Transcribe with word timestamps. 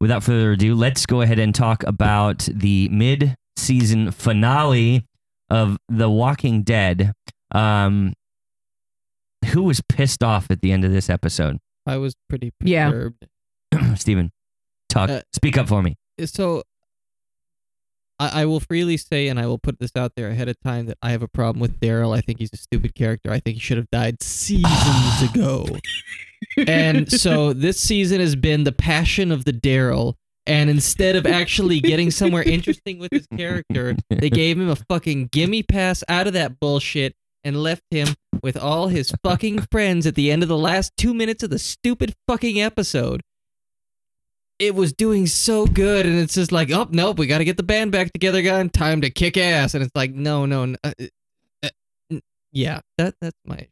without 0.00 0.22
further 0.22 0.52
ado, 0.52 0.74
let's 0.74 1.06
go 1.06 1.20
ahead 1.20 1.38
and 1.38 1.54
talk 1.54 1.82
about 1.84 2.48
the 2.52 2.88
mid-season 2.88 4.10
finale 4.10 5.04
of 5.48 5.76
The 5.88 6.08
Walking 6.10 6.62
Dead. 6.62 7.12
Um, 7.52 8.14
who 9.52 9.62
was 9.62 9.80
pissed 9.88 10.22
off 10.22 10.50
at 10.50 10.60
the 10.60 10.70
end 10.72 10.84
of 10.84 10.92
this 10.92 11.10
episode? 11.10 11.58
I 11.86 11.96
was 11.96 12.14
pretty 12.28 12.52
Yeah. 12.62 12.90
perturbed. 12.90 13.26
Steven, 14.00 14.30
talk. 14.88 15.10
Uh, 15.10 15.22
speak 15.32 15.56
up 15.58 15.68
for 15.68 15.82
me. 15.82 15.96
So 16.24 16.62
I, 18.20 18.42
I 18.42 18.44
will 18.44 18.60
freely 18.60 18.98
say, 18.98 19.28
and 19.28 19.40
I 19.40 19.46
will 19.46 19.58
put 19.58 19.80
this 19.80 19.92
out 19.96 20.12
there 20.14 20.28
ahead 20.28 20.48
of 20.48 20.60
time, 20.60 20.86
that 20.86 20.98
I 21.02 21.10
have 21.10 21.22
a 21.22 21.28
problem 21.28 21.58
with 21.60 21.80
Daryl. 21.80 22.16
I 22.16 22.20
think 22.20 22.38
he's 22.38 22.52
a 22.52 22.58
stupid 22.58 22.94
character. 22.94 23.32
I 23.32 23.40
think 23.40 23.54
he 23.54 23.60
should 23.60 23.78
have 23.78 23.90
died 23.90 24.22
seasons 24.22 25.22
ago. 25.34 25.66
And 26.66 27.10
so 27.10 27.52
this 27.52 27.80
season 27.80 28.20
has 28.20 28.36
been 28.36 28.64
the 28.64 28.72
passion 28.72 29.32
of 29.32 29.46
the 29.46 29.52
Daryl. 29.52 30.14
And 30.46 30.68
instead 30.68 31.16
of 31.16 31.26
actually 31.26 31.80
getting 31.80 32.10
somewhere 32.10 32.42
interesting 32.42 32.98
with 32.98 33.12
his 33.12 33.26
character, 33.36 33.96
they 34.10 34.30
gave 34.30 34.58
him 34.58 34.68
a 34.68 34.76
fucking 34.76 35.28
gimme 35.32 35.62
pass 35.62 36.02
out 36.08 36.26
of 36.26 36.32
that 36.32 36.58
bullshit 36.60 37.14
and 37.44 37.62
left 37.62 37.84
him 37.90 38.08
with 38.42 38.56
all 38.56 38.88
his 38.88 39.12
fucking 39.22 39.66
friends 39.70 40.06
at 40.06 40.14
the 40.14 40.30
end 40.30 40.42
of 40.42 40.48
the 40.48 40.58
last 40.58 40.92
two 40.96 41.14
minutes 41.14 41.42
of 41.42 41.50
the 41.50 41.58
stupid 41.58 42.14
fucking 42.26 42.60
episode. 42.60 43.22
It 44.60 44.74
was 44.74 44.92
doing 44.92 45.26
so 45.26 45.66
good, 45.66 46.04
and 46.06 46.18
it's 46.18 46.34
just 46.34 46.52
like, 46.52 46.70
oh 46.70 46.86
nope, 46.90 47.18
we 47.18 47.26
got 47.26 47.38
to 47.38 47.44
get 47.44 47.56
the 47.56 47.62
band 47.62 47.92
back 47.92 48.12
together, 48.12 48.42
guy. 48.42 48.64
Time 48.68 49.00
to 49.00 49.10
kick 49.10 49.36
ass. 49.36 49.74
And 49.74 49.82
it's 49.82 49.94
like, 49.94 50.12
no, 50.12 50.44
no, 50.46 50.66
no 50.66 50.76
uh, 50.84 50.92
uh, 51.64 51.68
n- 52.10 52.20
yeah, 52.52 52.80
that 52.98 53.14
that's 53.20 53.38
my. 53.46 53.66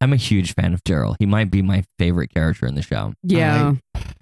I'm 0.00 0.12
a 0.12 0.16
huge 0.16 0.54
fan 0.54 0.74
of 0.74 0.84
Daryl. 0.84 1.16
He 1.18 1.24
might 1.24 1.50
be 1.50 1.62
my 1.62 1.84
favorite 1.98 2.32
character 2.34 2.66
in 2.66 2.74
the 2.74 2.82
show. 2.82 3.14
Yeah. 3.22 3.74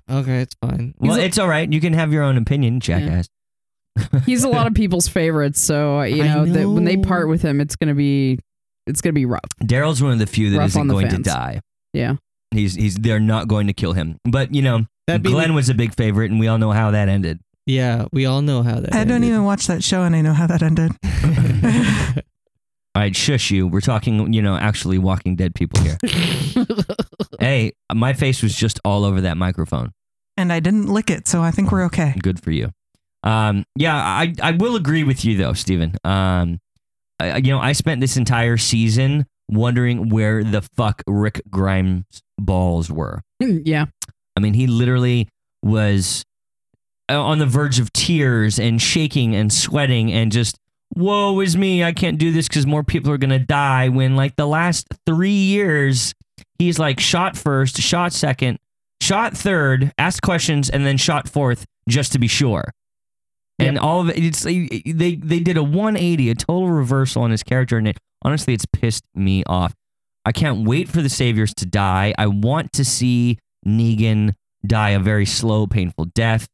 Okay, 0.09 0.43
it's 0.43 0.55
fine. 0.61 0.95
Well, 0.99 1.17
a- 1.17 1.21
it's 1.21 1.39
all 1.39 1.49
right. 1.49 1.71
You 1.71 1.81
can 1.81 1.93
have 1.93 2.13
your 2.13 2.23
own 2.23 2.37
opinion, 2.37 2.79
jackass. 2.79 3.29
He's 4.27 4.45
a 4.45 4.49
lot 4.49 4.67
of 4.67 4.75
people's 4.75 5.09
favorites, 5.09 5.61
so 5.61 5.99
uh, 5.99 6.05
you 6.05 6.23
I 6.23 6.29
know, 6.29 6.47
that 6.47 6.69
when 6.69 6.85
they 6.85 6.97
part 6.97 7.29
with 7.29 7.43
him, 7.43 7.61
it's 7.61 7.77
gonna 7.77 7.95
be 7.95 8.39
it's 8.87 9.01
gonna 9.01 9.13
be 9.13 9.27
rough. 9.27 9.41
Daryl's 9.63 10.03
one 10.03 10.13
of 10.13 10.19
the 10.19 10.27
few 10.27 10.51
that 10.51 10.59
Rough 10.59 10.77
on 10.77 10.87
not 10.87 10.95
the 10.95 11.01
going 11.01 11.17
to 11.17 11.23
die. 11.23 11.61
Yeah. 11.93 12.17
He's 12.53 12.75
he's 12.75 12.95
they're 12.97 13.21
not 13.21 13.49
going 13.49 13.67
to 13.67 13.73
kill 13.73 13.93
him. 13.93 14.19
But 14.25 14.55
you 14.55 14.63
know, 14.63 14.87
That'd 15.07 15.23
be 15.23 15.31
Glenn 15.31 15.55
was 15.55 15.69
a 15.69 15.75
big 15.75 15.95
favorite, 15.95 16.31
and 16.31 16.39
we 16.39 16.49
all 16.49 16.59
know 16.59 16.71
how 16.71 16.93
that 16.93 17.09
ended. 17.09 17.41
Yeah, 17.67 18.07
we 18.13 18.27
all 18.27 18.43
know 18.43 18.63
how 18.63 18.75
that. 18.77 18.95
Ended. 18.95 18.97
I 18.97 19.05
don't 19.05 19.25
even 19.25 19.45
watch 19.45 19.67
that 19.67 19.83
show, 19.85 20.03
and 20.03 20.15
I 20.17 20.21
know 20.21 20.33
how 20.33 20.47
that 20.47 20.63
ended. 20.63 20.93
All 22.95 23.01
right, 23.01 23.17
shush 23.17 23.51
you. 23.51 23.67
We're 23.67 23.81
talking, 23.81 24.35
you 24.35 24.43
know, 24.43 24.55
actually 24.55 24.99
Walking 24.99 25.35
Dead 25.35 25.55
people 25.55 25.81
here. 25.83 25.97
hey, 27.41 27.73
my 27.91 28.13
face 28.13 28.43
was 28.43 28.55
just 28.55 28.79
all 28.85 29.07
over 29.07 29.23
that 29.23 29.39
microphone. 29.39 29.93
and 30.37 30.53
I 30.53 30.61
didn't 30.61 30.89
lick 30.89 31.09
it, 31.09 31.27
so 31.27 31.41
I 31.43 31.53
think 31.53 31.73
we're 31.73 31.85
okay. 31.87 32.15
Good 32.21 32.43
for 32.43 32.51
you. 32.51 32.71
Um, 33.23 33.65
yeah, 33.77 33.97
I 33.97 34.35
I 34.43 34.51
will 34.53 34.77
agree 34.77 35.05
with 35.05 35.25
you 35.25 35.39
though, 35.39 35.55
Steven. 35.55 35.97
Um, 36.05 36.61
I, 37.19 37.39
you 37.39 37.51
know, 37.53 37.61
I 37.61 37.73
spent 37.73 38.03
this 38.03 38.19
entire 38.19 38.59
season 38.59 39.25
wondering 39.49 40.11
where 40.11 40.45
the 40.45 40.61
fuck 40.61 41.03
Rick 41.07 41.43
Grimes' 41.49 42.05
balls 42.39 42.91
were. 42.91 43.23
yeah. 43.41 43.87
I 44.37 44.41
mean, 44.41 44.55
he 44.55 44.67
literally 44.67 45.29
was 45.63 46.25
uh, 47.11 47.21
on 47.21 47.39
the 47.39 47.47
verge 47.47 47.79
of 47.79 47.93
tears 47.93 48.59
and 48.59 48.81
shaking 48.81 49.35
and 49.35 49.53
sweating 49.53 50.13
and 50.13 50.33
just, 50.33 50.57
woe 50.95 51.41
is 51.41 51.57
me. 51.57 51.85
I 51.85 51.93
can't 51.93 52.19
do 52.19 52.33
this 52.33 52.49
because 52.49 52.67
more 52.67 52.83
people 52.83 53.11
are 53.13 53.19
going 53.19 53.31
to 53.31 53.39
die. 53.39 53.89
When, 53.89 54.17
like, 54.17 54.37
the 54.37 54.47
last 54.47 54.87
three 55.07 55.31
years, 55.31 56.15
he's 56.59 56.79
like 56.79 57.01
shot 57.01 57.37
first, 57.37 57.77
shot 57.79 58.13
second, 58.13 58.59
shot 59.01 59.37
third, 59.37 59.93
asked 59.99 60.23
questions, 60.23 60.71
and 60.71 60.87
then 60.87 60.97
shot 60.97 61.29
fourth 61.29 61.65
just 61.89 62.13
to 62.13 62.19
be 62.19 62.29
sure. 62.29 62.73
And 63.59 63.79
all 63.79 64.01
of 64.01 64.11
it, 64.11 64.19
it's 64.19 64.43
they 64.43 64.81
they 64.85 65.39
did 65.39 65.57
a 65.57 65.63
180, 65.63 66.31
a 66.31 66.35
total 66.35 66.71
reversal 66.71 67.23
on 67.23 67.31
his 67.31 67.45
character, 67.45 67.79
and 67.79 67.87
it 67.87 67.99
honestly, 68.23 68.55
it's 68.55 68.67
pissed 68.67 69.05
me 69.15 69.45
off. 69.45 69.73
I 70.25 70.33
can't 70.33 70.67
wait 70.67 70.89
for 70.89 71.01
the 71.01 71.09
saviors 71.09 71.55
to 71.55 71.67
die. 71.67 72.13
I 72.19 72.27
want 72.27 72.73
to 72.73 72.85
see 72.85 73.39
Negan 73.67 74.35
die 74.67 74.91
a 74.91 75.01
very 75.01 75.27
slow, 75.27 75.67
painful 75.67 76.07
death. 76.07 76.49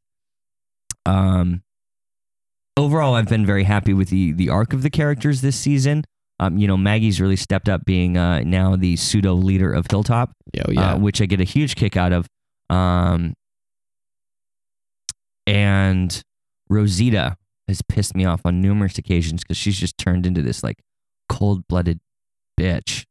Um, 1.06 1.62
overall, 2.76 3.14
I've 3.14 3.28
been 3.28 3.46
very 3.46 3.64
happy 3.64 3.94
with 3.94 4.08
the 4.10 4.32
the 4.32 4.48
arc 4.48 4.72
of 4.72 4.82
the 4.82 4.90
characters 4.90 5.40
this 5.40 5.56
season. 5.56 6.04
Um, 6.40 6.56
you 6.56 6.68
know, 6.68 6.76
Maggie's 6.76 7.20
really 7.20 7.36
stepped 7.36 7.68
up, 7.68 7.84
being 7.84 8.16
uh, 8.16 8.40
now 8.40 8.76
the 8.76 8.94
pseudo 8.96 9.34
leader 9.34 9.72
of 9.72 9.86
Hilltop, 9.90 10.30
oh, 10.56 10.70
yeah. 10.70 10.92
uh, 10.92 10.98
which 10.98 11.20
I 11.20 11.26
get 11.26 11.40
a 11.40 11.44
huge 11.44 11.74
kick 11.74 11.96
out 11.96 12.12
of. 12.12 12.28
Um, 12.70 13.34
and 15.46 16.22
Rosita 16.68 17.36
has 17.66 17.82
pissed 17.82 18.14
me 18.14 18.24
off 18.24 18.42
on 18.44 18.60
numerous 18.60 18.98
occasions 18.98 19.42
because 19.42 19.56
she's 19.56 19.78
just 19.78 19.98
turned 19.98 20.26
into 20.26 20.42
this 20.42 20.62
like 20.62 20.78
cold 21.28 21.66
blooded 21.68 21.98
bitch. 22.58 23.04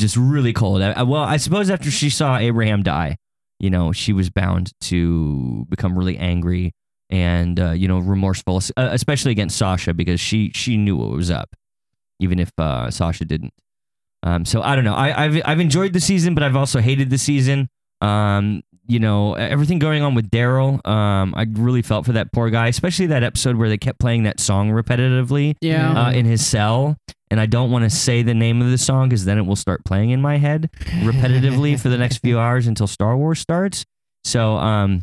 Just 0.00 0.16
really 0.16 0.52
cold. 0.52 0.82
I, 0.82 0.92
I- 0.92 1.02
well, 1.02 1.22
I 1.22 1.36
suppose 1.36 1.70
after 1.70 1.90
she 1.90 2.10
saw 2.10 2.36
Abraham 2.36 2.82
die, 2.82 3.16
you 3.60 3.70
know, 3.70 3.92
she 3.92 4.12
was 4.12 4.30
bound 4.30 4.72
to 4.82 5.66
become 5.68 5.96
really 5.98 6.16
angry 6.18 6.72
and 7.10 7.60
uh, 7.60 7.70
you 7.72 7.86
know 7.88 7.98
remorseful, 7.98 8.56
uh, 8.76 8.88
especially 8.92 9.30
against 9.32 9.56
Sasha 9.56 9.92
because 9.94 10.18
she 10.20 10.50
she 10.54 10.76
knew 10.76 10.96
what 10.96 11.10
was 11.10 11.30
up, 11.30 11.54
even 12.20 12.38
if 12.38 12.50
uh, 12.58 12.90
Sasha 12.90 13.24
didn't. 13.24 13.52
Um, 14.24 14.44
so 14.44 14.62
I 14.62 14.74
don't 14.76 14.84
know. 14.84 14.94
I, 14.94 15.24
I've 15.24 15.42
I've 15.44 15.60
enjoyed 15.60 15.92
the 15.92 16.00
season, 16.00 16.34
but 16.34 16.42
I've 16.42 16.56
also 16.56 16.80
hated 16.80 17.10
the 17.10 17.18
season. 17.18 17.68
Um, 18.00 18.62
you 18.88 18.98
know, 18.98 19.34
everything 19.34 19.78
going 19.78 20.02
on 20.02 20.14
with 20.14 20.28
Daryl. 20.30 20.84
Um, 20.86 21.34
I 21.36 21.46
really 21.52 21.82
felt 21.82 22.04
for 22.06 22.12
that 22.12 22.32
poor 22.32 22.50
guy, 22.50 22.66
especially 22.68 23.06
that 23.06 23.22
episode 23.22 23.56
where 23.56 23.68
they 23.68 23.78
kept 23.78 24.00
playing 24.00 24.24
that 24.24 24.40
song 24.40 24.70
repetitively 24.70 25.54
Yeah. 25.60 26.06
uh, 26.06 26.10
in 26.12 26.24
his 26.24 26.44
cell. 26.44 26.96
And 27.32 27.40
I 27.40 27.46
don't 27.46 27.70
want 27.70 27.84
to 27.84 27.90
say 27.90 28.22
the 28.22 28.34
name 28.34 28.60
of 28.60 28.70
the 28.70 28.76
song 28.76 29.08
because 29.08 29.24
then 29.24 29.38
it 29.38 29.46
will 29.46 29.56
start 29.56 29.86
playing 29.86 30.10
in 30.10 30.20
my 30.20 30.36
head 30.36 30.68
repetitively 31.00 31.80
for 31.80 31.88
the 31.88 31.96
next 31.96 32.18
few 32.18 32.38
hours 32.38 32.66
until 32.66 32.86
Star 32.86 33.16
Wars 33.16 33.40
starts. 33.40 33.86
So, 34.22 34.56
um, 34.56 35.00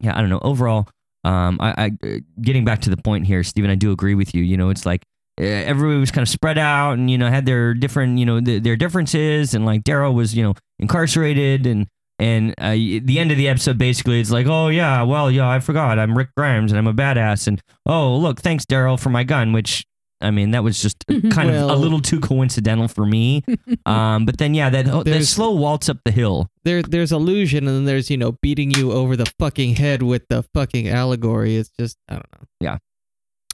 yeah, 0.00 0.16
I 0.16 0.22
don't 0.22 0.30
know. 0.30 0.38
Overall, 0.40 0.88
um, 1.24 1.58
I, 1.60 1.74
I 1.76 2.06
uh, 2.06 2.18
getting 2.40 2.64
back 2.64 2.80
to 2.82 2.90
the 2.90 2.96
point 2.96 3.26
here, 3.26 3.42
Steven, 3.42 3.68
I 3.68 3.74
do 3.74 3.92
agree 3.92 4.14
with 4.14 4.34
you. 4.34 4.42
You 4.42 4.56
know, 4.56 4.70
it's 4.70 4.86
like 4.86 5.02
uh, 5.38 5.44
everybody 5.44 6.00
was 6.00 6.10
kind 6.10 6.22
of 6.22 6.30
spread 6.30 6.56
out 6.56 6.92
and 6.92 7.10
you 7.10 7.18
know 7.18 7.28
had 7.28 7.44
their 7.44 7.74
different 7.74 8.18
you 8.18 8.24
know 8.24 8.40
th- 8.40 8.62
their 8.62 8.76
differences, 8.76 9.52
and 9.52 9.66
like 9.66 9.84
Daryl 9.84 10.14
was 10.14 10.34
you 10.34 10.42
know 10.42 10.54
incarcerated 10.78 11.66
and. 11.66 11.86
And 12.20 12.52
uh, 12.58 12.72
the 12.72 13.20
end 13.20 13.30
of 13.30 13.36
the 13.36 13.46
episode 13.46 13.78
basically 13.78 14.18
it's 14.18 14.32
like, 14.32 14.48
oh 14.48 14.66
yeah, 14.66 15.02
well 15.02 15.30
yeah, 15.30 15.48
I 15.48 15.60
forgot 15.60 16.00
I'm 16.00 16.18
Rick 16.18 16.30
Grimes 16.36 16.72
and 16.72 16.78
I'm 16.80 16.88
a 16.88 16.92
badass, 16.92 17.46
and 17.46 17.62
oh 17.86 18.16
look, 18.16 18.40
thanks 18.40 18.64
Daryl 18.64 18.98
for 18.98 19.08
my 19.08 19.22
gun, 19.22 19.52
which 19.52 19.86
I 20.20 20.30
mean 20.30 20.50
that 20.50 20.64
was 20.64 20.80
just 20.82 21.04
kind 21.30 21.50
of 21.50 21.70
a 21.70 21.76
little 21.76 22.00
too 22.00 22.18
coincidental 22.20 22.88
for 22.88 23.06
me. 23.06 23.44
um, 23.86 24.26
but 24.26 24.38
then 24.38 24.54
yeah, 24.54 24.68
that 24.70 25.04
that 25.04 25.24
slow 25.24 25.52
waltz 25.52 25.88
up 25.88 25.98
the 26.04 26.10
hill. 26.10 26.48
there 26.64 26.82
there's 26.82 27.12
illusion 27.12 27.66
and 27.68 27.76
then 27.76 27.84
there's 27.84 28.10
you 28.10 28.16
know 28.16 28.32
beating 28.42 28.70
you 28.72 28.92
over 28.92 29.16
the 29.16 29.26
fucking 29.38 29.76
head 29.76 30.02
with 30.02 30.26
the 30.28 30.42
fucking 30.54 30.88
allegory 30.88 31.56
it's 31.56 31.70
just 31.78 31.96
i 32.08 32.14
don't 32.14 32.26
know 32.32 32.46
Yeah. 32.60 32.78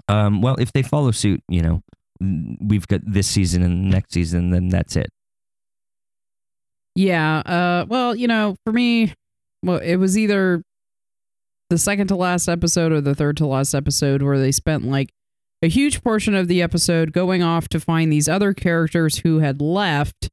Um, 0.08 0.42
well, 0.42 0.56
if 0.58 0.72
they 0.72 0.82
follow 0.82 1.12
suit, 1.12 1.42
you 1.48 1.62
know, 1.62 1.80
we've 2.60 2.86
got 2.86 3.00
this 3.06 3.26
season 3.26 3.62
and 3.62 3.90
next 3.90 4.12
season, 4.12 4.50
then 4.50 4.68
that's 4.68 4.96
it. 4.96 5.10
Yeah. 6.94 7.38
Uh 7.38 7.86
well, 7.88 8.14
you 8.14 8.28
know, 8.28 8.56
for 8.64 8.72
me, 8.72 9.14
well, 9.62 9.78
it 9.78 9.96
was 9.96 10.16
either 10.18 10.62
the 11.70 11.78
second 11.78 12.08
to 12.08 12.16
last 12.16 12.48
episode 12.48 12.92
or 12.92 13.00
the 13.00 13.14
third 13.14 13.36
to 13.38 13.46
last 13.46 13.74
episode 13.74 14.22
where 14.22 14.38
they 14.38 14.52
spent 14.52 14.84
like 14.84 15.10
a 15.64 15.68
huge 15.68 16.02
portion 16.04 16.34
of 16.34 16.46
the 16.46 16.62
episode 16.62 17.12
going 17.12 17.42
off 17.42 17.68
to 17.70 17.80
find 17.80 18.12
these 18.12 18.28
other 18.28 18.52
characters 18.54 19.18
who 19.18 19.38
had 19.40 19.60
left 19.60 20.28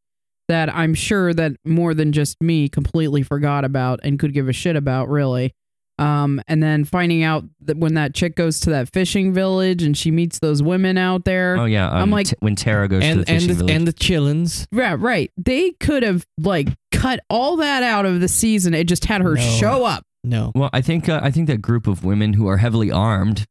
that 0.48 0.74
I'm 0.76 0.94
sure 0.94 1.34
that 1.34 1.54
more 1.66 1.94
than 1.94 2.12
just 2.12 2.36
me 2.42 2.68
completely 2.68 3.24
forgot 3.24 3.64
about 3.66 4.02
and 4.04 4.20
could 4.20 4.34
give 4.34 4.50
a 4.50 4.54
shit 4.54 4.76
about 4.76 5.08
really. 5.10 5.54
Um, 6.00 6.42
and 6.48 6.64
then 6.64 6.84
finding 6.84 7.22
out 7.22 7.44
that 7.62 7.78
when 7.78 7.94
that 7.94 8.16
chick 8.16 8.36
goes 8.36 8.60
to 8.62 8.72
that 8.72 8.92
fishing 8.92 9.34
village 9.34 9.84
and 9.84 9.96
she 9.96 10.10
meets 10.10 10.40
those 10.40 10.64
women 10.64 10.98
out 10.98 11.26
there. 11.26 11.58
Oh 11.58 11.66
yeah, 11.66 11.88
um, 11.90 11.98
I'm 11.98 12.10
like- 12.12 12.28
t- 12.28 12.36
when 12.40 12.56
Tara 12.56 12.88
goes 12.88 13.02
to 13.04 13.08
and 13.08 13.20
the 13.20 13.26
fishing 13.26 13.42
and 13.42 13.50
the, 13.50 13.54
village. 13.60 13.76
and 13.76 13.88
the 13.88 13.94
chillins 13.94 14.68
Yeah, 14.72 14.96
right. 15.00 15.32
They 15.38 15.72
could 15.80 16.02
have 16.04 16.26
like 16.40 16.70
cut 16.92 17.20
all 17.30 17.58
that 17.58 17.84
out 17.84 18.06
of 18.06 18.20
the 18.20 18.28
season. 18.28 18.74
It 18.74 18.86
just 18.86 19.06
had 19.06 19.22
her 19.22 19.36
No. 19.36 19.42
show 19.42 19.86
up. 19.86 20.04
no 20.24 20.52
well, 20.56 20.72
I 20.74 20.82
think 20.82 21.08
uh, 21.08 21.20
I 21.24 21.30
think 21.32 21.48
that 21.48 21.62
group 21.62 21.86
of 21.88 22.04
women 22.04 22.34
who 22.34 22.48
are 22.48 22.58
heavily 22.58 22.90
armed, 22.92 23.46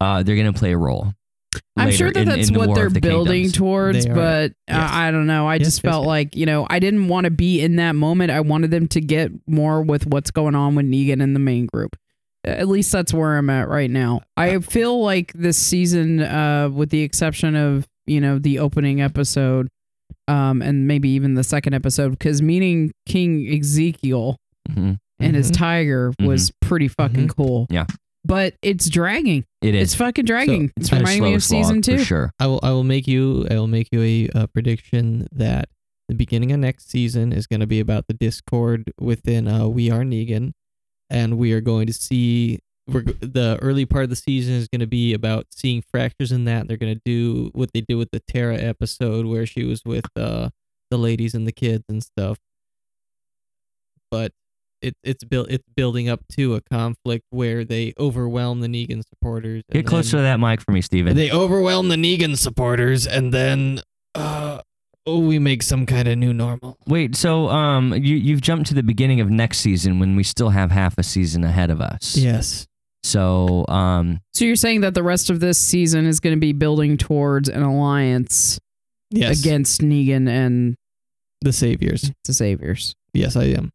uh, 0.00 0.22
they're 0.22 0.36
gonna 0.36 0.52
play 0.52 0.72
a 0.72 0.78
role. 0.78 1.12
I'm 1.76 1.90
sure 1.90 2.12
that 2.12 2.20
in- 2.20 2.28
that's 2.28 2.48
in 2.48 2.54
the 2.54 2.58
what 2.60 2.68
War 2.68 2.76
they're 2.76 2.90
the 2.90 3.00
building 3.00 3.32
Kingdoms. 3.42 3.52
towards, 3.56 4.04
They 4.04 4.10
are. 4.10 4.14
but 4.14 4.52
Yes. 4.68 4.76
uh, 4.78 4.88
I 4.94 5.10
don't 5.10 5.26
know. 5.26 5.48
I 5.48 5.54
Yes, 5.56 5.64
just 5.66 5.84
yes, 5.84 5.90
felt 5.92 6.02
yes. 6.04 6.06
like, 6.08 6.36
you 6.36 6.46
know, 6.46 6.66
I 6.70 6.78
didn't 6.78 7.08
want 7.08 7.24
to 7.24 7.30
be 7.30 7.60
in 7.60 7.76
that 7.76 7.96
moment. 7.96 8.30
I 8.30 8.40
wanted 8.40 8.70
them 8.70 8.86
to 8.88 9.00
get 9.00 9.32
more 9.48 9.82
with 9.82 10.06
what's 10.06 10.30
going 10.30 10.54
on 10.54 10.74
with 10.76 10.86
Negan 10.86 11.20
and 11.22 11.34
the 11.34 11.40
main 11.40 11.66
group. 11.66 11.96
At 12.44 12.68
least 12.68 12.92
that's 12.92 13.12
where 13.12 13.36
I'm 13.36 13.50
at 13.50 13.68
right 13.68 13.90
now. 13.90 14.20
I 14.36 14.60
feel 14.60 15.02
like 15.02 15.32
this 15.34 15.58
season, 15.58 16.20
uh, 16.20 16.68
with 16.72 16.90
the 16.90 17.02
exception 17.02 17.56
of, 17.56 17.86
you 18.06 18.20
know, 18.20 18.38
the 18.38 18.60
opening 18.60 19.00
episode, 19.02 19.68
um, 20.28 20.62
and 20.62 20.86
maybe 20.86 21.08
even 21.10 21.34
the 21.34 21.44
second 21.44 21.74
episode, 21.74 22.10
because 22.10 22.40
meeting 22.40 22.92
King 23.06 23.46
Ezekiel 23.58 24.36
Mhm. 24.70 24.98
and 25.18 25.36
his 25.36 25.50
Mhm. 25.50 25.54
tiger 25.56 26.12
was 26.20 26.52
pretty 26.62 26.86
fucking 26.88 27.28
cool. 27.28 27.64
Mm-hmm. 27.64 27.74
Yeah. 27.74 27.86
But 28.24 28.54
it's 28.62 28.88
dragging. 28.88 29.46
It 29.62 29.74
is. 29.74 29.82
It's 29.82 29.94
fucking 29.94 30.26
dragging. 30.26 30.72
it's 30.76 30.92
reminding 30.92 31.22
me 31.22 31.34
of 31.34 31.42
slog, 31.42 31.64
season 31.64 31.82
for 31.82 31.98
two. 31.98 32.04
sure. 32.04 32.32
I 32.38 32.46
will 32.46 32.60
I 32.62 32.70
will 32.70 32.84
make 32.84 33.06
you 33.06 33.46
I 33.50 33.54
will 33.54 33.66
make 33.66 33.88
you 33.92 34.02
a, 34.02 34.38
uh 34.38 34.46
prediction 34.48 35.26
that 35.32 35.68
the 36.08 36.14
beginning 36.14 36.52
of 36.52 36.58
next 36.58 36.90
season 36.90 37.32
is 37.32 37.46
going 37.46 37.60
to 37.60 37.66
be 37.66 37.80
about 37.80 38.08
the 38.08 38.14
discord 38.14 38.92
within 39.00 39.46
uh, 39.46 39.68
We 39.68 39.90
Are 39.90 40.02
Negan, 40.02 40.52
and 41.08 41.38
we 41.38 41.52
are 41.52 41.60
going 41.60 41.86
to 41.86 41.92
see 41.92 42.58
we're, 42.88 43.02
the 43.02 43.58
early 43.62 43.86
part 43.86 44.04
of 44.04 44.10
the 44.10 44.16
season 44.16 44.54
is 44.54 44.66
going 44.66 44.80
to 44.80 44.86
be 44.86 45.14
about 45.14 45.46
seeing 45.50 45.82
fractures 45.82 46.32
in 46.32 46.44
that. 46.46 46.66
They're 46.66 46.76
going 46.76 46.94
to 46.94 47.00
do 47.04 47.50
what 47.54 47.72
they 47.72 47.80
did 47.80 47.94
with 47.94 48.10
the 48.10 48.20
Tara 48.20 48.56
episode 48.56 49.26
where 49.26 49.46
she 49.46 49.64
was 49.64 49.84
with 49.84 50.06
uh, 50.16 50.50
the 50.90 50.98
ladies 50.98 51.34
and 51.34 51.46
the 51.46 51.52
kids 51.52 51.84
and 51.88 52.02
stuff. 52.02 52.38
But 54.10 54.32
it, 54.82 54.94
it's 55.04 55.24
built 55.24 55.50
it's 55.50 55.64
building 55.76 56.08
up 56.08 56.20
to 56.36 56.54
a 56.54 56.60
conflict 56.60 57.24
where 57.30 57.64
they 57.64 57.92
overwhelm 57.98 58.60
the 58.60 58.68
Negan 58.68 59.02
supporters. 59.08 59.62
Get 59.72 59.86
closer 59.86 60.12
to 60.18 60.22
that 60.22 60.40
mic 60.40 60.60
for 60.60 60.72
me, 60.72 60.80
Steven. 60.80 61.16
they 61.16 61.30
overwhelm 61.30 61.88
the 61.88 61.96
Negan 61.96 62.36
supporters, 62.36 63.06
and 63.06 63.32
then 63.32 63.80
uh, 64.14 64.60
oh, 65.06 65.18
we 65.20 65.38
make 65.38 65.62
some 65.62 65.86
kind 65.86 66.08
of 66.08 66.18
new 66.18 66.32
normal. 66.32 66.76
Wait, 66.86 67.14
so 67.16 67.48
um, 67.48 67.92
you 67.94 68.16
you've 68.16 68.40
jumped 68.40 68.66
to 68.68 68.74
the 68.74 68.82
beginning 68.82 69.20
of 69.20 69.30
next 69.30 69.58
season 69.58 69.98
when 69.98 70.16
we 70.16 70.22
still 70.22 70.50
have 70.50 70.70
half 70.70 70.96
a 70.98 71.02
season 71.02 71.44
ahead 71.44 71.70
of 71.70 71.80
us. 71.80 72.16
Yes. 72.16 72.66
So 73.02 73.64
um, 73.68 74.20
So 74.34 74.44
you're 74.44 74.56
saying 74.56 74.82
that 74.82 74.92
the 74.94 75.02
rest 75.02 75.30
of 75.30 75.40
this 75.40 75.56
season 75.58 76.04
is 76.06 76.20
going 76.20 76.36
to 76.36 76.40
be 76.40 76.52
building 76.52 76.96
towards 76.98 77.48
an 77.48 77.62
alliance 77.62 78.58
Yes. 79.10 79.40
against 79.40 79.80
Negan 79.80 80.28
and 80.28 80.76
the 81.40 81.52
saviors. 81.52 82.12
the 82.26 82.32
Saviors. 82.34 82.94
Yes, 83.14 83.34
I 83.36 83.44
am. 83.44 83.70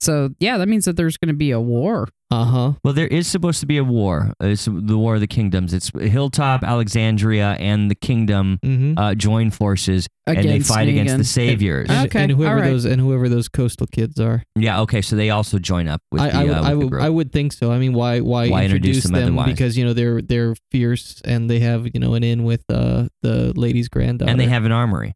So 0.00 0.30
yeah, 0.38 0.56
that 0.58 0.68
means 0.68 0.86
that 0.86 0.96
there's 0.96 1.16
going 1.18 1.28
to 1.28 1.34
be 1.34 1.50
a 1.50 1.60
war. 1.60 2.08
Uh 2.32 2.44
huh. 2.44 2.72
well, 2.84 2.94
there 2.94 3.08
is 3.08 3.26
supposed 3.26 3.58
to 3.58 3.66
be 3.66 3.76
a 3.76 3.82
war. 3.82 4.32
It's 4.40 4.66
the 4.66 4.96
War 4.96 5.16
of 5.16 5.20
the 5.20 5.26
Kingdoms. 5.26 5.74
It's 5.74 5.90
Hilltop, 5.98 6.62
Alexandria, 6.62 7.56
and 7.58 7.90
the 7.90 7.96
Kingdom 7.96 8.60
Mm-hmm. 8.64 8.96
uh, 8.96 9.14
join 9.16 9.50
forces 9.50 10.06
and 10.28 10.36
they 10.38 10.40
Against 10.42 10.68
fight 10.72 10.88
against 10.88 11.18
the 11.18 11.24
saviors. 11.24 11.88
And, 11.90 12.06
Okay, 12.06 12.22
and 12.22 12.30
whoever 12.32 12.54
all 12.54 12.60
right. 12.60 12.70
those 12.70 12.84
and 12.84 13.00
whoever 13.00 13.28
those 13.28 13.48
coastal 13.48 13.88
kids 13.88 14.20
are. 14.20 14.44
yeah. 14.54 14.80
Okay. 14.82 15.02
So 15.02 15.16
they 15.16 15.30
also 15.30 15.58
join 15.58 15.88
up 15.88 16.02
with 16.12 16.22
I, 16.22 16.30
the, 16.30 16.36
I, 16.38 16.44
would, 16.44 16.52
uh, 16.52 16.54
I 16.54 16.60
with 16.60 16.70
the 16.70 16.78
would 16.78 16.90
group. 16.90 17.02
I 17.02 17.08
would 17.10 17.32
think 17.32 17.52
so. 17.52 17.72
I 17.72 17.78
mean, 17.78 17.92
why 17.92 18.20
why, 18.20 18.48
Why 18.48 18.62
introduce 18.64 18.98
introduce 18.98 19.04
them 19.26 19.34
them? 19.36 19.44
Because 19.44 19.76
you 19.76 19.84
know 19.84 19.92
they're 19.92 20.22
they're 20.22 20.54
fierce 20.70 21.20
and 21.24 21.50
they 21.50 21.58
have 21.60 21.86
you 21.92 21.98
know 22.00 22.14
an 22.14 22.22
in 22.22 22.44
with 22.44 22.62
uh 22.70 23.08
the 23.22 23.52
lady's 23.58 23.88
granddaughter. 23.88 24.30
and 24.30 24.38
they 24.40 24.46
have 24.46 24.64
an 24.64 24.72
armory. 24.72 25.14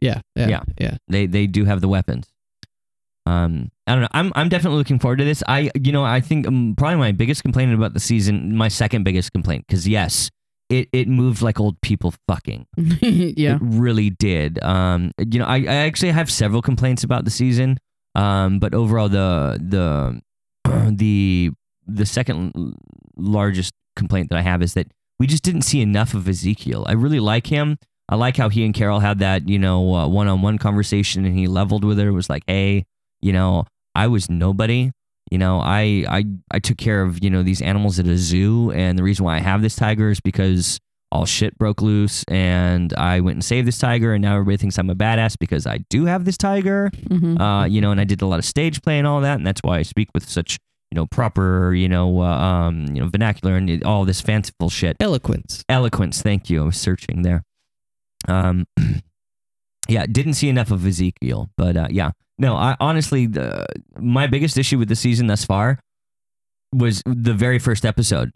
yeah 0.00 0.20
yeah 0.34 0.48
Yeah. 0.48 0.62
yeah. 0.80 0.96
They 1.08 1.26
they 1.26 1.46
do 1.46 1.64
have 1.66 1.80
the 1.80 1.88
weapons. 1.88 2.26
Um, 3.26 3.70
I 3.86 3.92
don't 3.92 4.02
know. 4.02 4.08
I'm 4.12 4.32
I'm 4.34 4.48
definitely 4.48 4.78
looking 4.78 4.98
forward 4.98 5.18
to 5.18 5.24
this. 5.24 5.42
I 5.48 5.70
you 5.74 5.92
know 5.92 6.04
I 6.04 6.20
think 6.20 6.46
um, 6.46 6.74
probably 6.76 6.96
my 6.96 7.12
biggest 7.12 7.42
complaint 7.42 7.74
about 7.74 7.92
the 7.92 8.00
season, 8.00 8.56
my 8.56 8.68
second 8.68 9.02
biggest 9.02 9.32
complaint, 9.32 9.64
because 9.66 9.86
yes, 9.86 10.30
it 10.68 10.88
it 10.92 11.08
moved 11.08 11.42
like 11.42 11.60
old 11.60 11.80
people 11.80 12.14
fucking. 12.28 12.66
yeah. 12.76 13.56
It 13.56 13.60
really 13.62 14.10
did. 14.10 14.62
Um, 14.62 15.12
you 15.18 15.38
know, 15.38 15.46
I, 15.46 15.56
I 15.56 15.74
actually 15.86 16.12
have 16.12 16.30
several 16.30 16.62
complaints 16.62 17.04
about 17.04 17.24
the 17.24 17.30
season. 17.30 17.78
Um, 18.14 18.58
but 18.58 18.74
overall, 18.74 19.08
the 19.08 19.58
the 19.60 20.20
the 20.96 21.50
the 21.86 22.06
second 22.06 22.74
largest 23.16 23.74
complaint 23.94 24.30
that 24.30 24.38
I 24.38 24.42
have 24.42 24.62
is 24.62 24.74
that 24.74 24.88
we 25.18 25.26
just 25.26 25.42
didn't 25.42 25.62
see 25.62 25.80
enough 25.80 26.14
of 26.14 26.28
Ezekiel. 26.28 26.84
I 26.88 26.92
really 26.92 27.20
like 27.20 27.46
him. 27.46 27.78
I 28.08 28.14
like 28.14 28.36
how 28.36 28.48
he 28.48 28.64
and 28.64 28.74
Carol 28.74 29.00
had 29.00 29.18
that 29.18 29.48
you 29.48 29.58
know 29.58 29.80
one 29.80 30.28
on 30.28 30.42
one 30.42 30.58
conversation, 30.58 31.24
and 31.24 31.38
he 31.38 31.46
leveled 31.46 31.84
with 31.84 31.98
her. 31.98 32.08
It 32.08 32.12
was 32.12 32.30
like, 32.30 32.44
hey, 32.46 32.86
you 33.26 33.32
know, 33.32 33.64
I 33.94 34.06
was 34.06 34.30
nobody. 34.30 34.90
You 35.32 35.38
know, 35.38 35.58
I 35.60 36.04
I 36.18 36.24
I 36.56 36.58
took 36.60 36.78
care 36.78 37.02
of 37.02 37.22
you 37.24 37.30
know 37.30 37.42
these 37.42 37.60
animals 37.60 37.98
at 37.98 38.06
a 38.06 38.16
zoo, 38.16 38.70
and 38.70 38.96
the 38.98 39.02
reason 39.02 39.24
why 39.24 39.36
I 39.36 39.40
have 39.40 39.60
this 39.62 39.74
tiger 39.74 40.08
is 40.10 40.20
because 40.20 40.78
all 41.12 41.24
shit 41.26 41.56
broke 41.58 41.80
loose 41.82 42.24
and 42.28 42.92
I 42.94 43.20
went 43.20 43.36
and 43.36 43.44
saved 43.44 43.66
this 43.68 43.78
tiger 43.78 44.12
and 44.12 44.20
now 44.22 44.32
everybody 44.34 44.56
thinks 44.56 44.76
I'm 44.76 44.90
a 44.90 44.94
badass 44.96 45.36
because 45.38 45.64
I 45.64 45.78
do 45.88 46.04
have 46.06 46.24
this 46.24 46.36
tiger. 46.36 46.90
Mhm. 47.08 47.40
Uh, 47.40 47.64
you 47.64 47.80
know, 47.80 47.92
and 47.92 48.00
I 48.00 48.04
did 48.04 48.22
a 48.22 48.26
lot 48.26 48.40
of 48.40 48.44
stage 48.44 48.82
play 48.82 48.98
and 48.98 49.06
all 49.06 49.20
that, 49.20 49.36
and 49.38 49.46
that's 49.46 49.60
why 49.62 49.78
I 49.78 49.82
speak 49.82 50.08
with 50.14 50.28
such, 50.28 50.58
you 50.90 50.96
know, 50.96 51.06
proper, 51.06 51.72
you 51.74 51.88
know, 51.88 52.20
uh, 52.22 52.26
um, 52.48 52.86
you 52.94 53.00
know, 53.00 53.08
vernacular 53.08 53.54
and 53.56 53.82
all 53.84 54.04
this 54.04 54.20
fanciful 54.20 54.68
shit. 54.68 54.96
Eloquence. 55.00 55.64
Eloquence, 55.68 56.22
thank 56.22 56.50
you. 56.50 56.62
I 56.62 56.66
was 56.66 56.76
searching 56.76 57.22
there. 57.22 57.42
Um 58.28 58.66
yeah, 59.88 60.06
didn't 60.06 60.34
see 60.34 60.48
enough 60.48 60.70
of 60.72 60.84
Ezekiel, 60.86 61.50
but 61.56 61.76
uh, 61.76 61.88
yeah. 61.90 62.10
No, 62.38 62.54
I 62.54 62.76
honestly 62.80 63.26
the 63.26 63.66
my 63.98 64.26
biggest 64.26 64.58
issue 64.58 64.78
with 64.78 64.88
the 64.88 64.96
season 64.96 65.26
thus 65.26 65.44
far 65.44 65.78
was 66.72 67.02
the 67.06 67.32
very 67.34 67.58
first 67.58 67.84
episode 67.86 68.30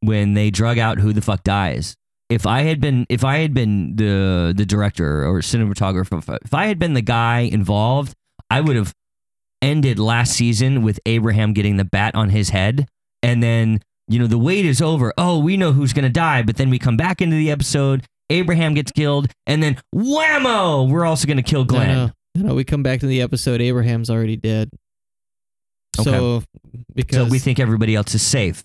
when 0.00 0.34
they 0.34 0.50
drug 0.50 0.78
out 0.78 0.98
who 0.98 1.12
the 1.12 1.20
fuck 1.20 1.42
dies. 1.44 1.94
If 2.30 2.46
I 2.46 2.62
had 2.62 2.80
been 2.80 3.06
if 3.08 3.24
I 3.24 3.38
had 3.38 3.54
been 3.54 3.96
the 3.96 4.52
the 4.56 4.66
director 4.66 5.26
or 5.26 5.40
cinematographer, 5.40 6.38
if 6.44 6.54
I 6.54 6.66
had 6.66 6.78
been 6.78 6.94
the 6.94 7.02
guy 7.02 7.40
involved, 7.40 8.14
I 8.50 8.60
would 8.60 8.76
have 8.76 8.92
ended 9.60 9.98
last 9.98 10.34
season 10.34 10.82
with 10.82 11.00
Abraham 11.04 11.52
getting 11.52 11.76
the 11.76 11.84
bat 11.84 12.14
on 12.14 12.30
his 12.30 12.50
head 12.50 12.86
and 13.22 13.42
then 13.42 13.80
you 14.06 14.18
know 14.18 14.26
the 14.26 14.38
wait 14.38 14.64
is 14.64 14.80
over. 14.80 15.12
Oh, 15.18 15.38
we 15.38 15.56
know 15.56 15.72
who's 15.72 15.92
going 15.92 16.04
to 16.04 16.10
die, 16.10 16.42
but 16.42 16.56
then 16.56 16.70
we 16.70 16.78
come 16.78 16.96
back 16.96 17.20
into 17.20 17.36
the 17.36 17.50
episode, 17.50 18.04
Abraham 18.30 18.74
gets 18.74 18.92
killed 18.92 19.30
and 19.46 19.62
then 19.62 19.78
whammo, 19.94 20.88
we're 20.88 21.04
also 21.04 21.26
going 21.26 21.36
to 21.36 21.42
kill 21.42 21.64
Glenn. 21.64 21.88
No, 21.88 22.06
no, 22.06 22.12
no, 22.42 22.54
we 22.54 22.64
come 22.64 22.82
back 22.82 23.00
to 23.00 23.06
the 23.06 23.20
episode. 23.22 23.60
Abraham's 23.60 24.10
already 24.10 24.36
dead. 24.36 24.70
So 26.00 26.42
because 26.94 27.16
So 27.16 27.24
we 27.26 27.38
think 27.38 27.58
everybody 27.58 27.94
else 27.94 28.14
is 28.14 28.22
safe. 28.22 28.64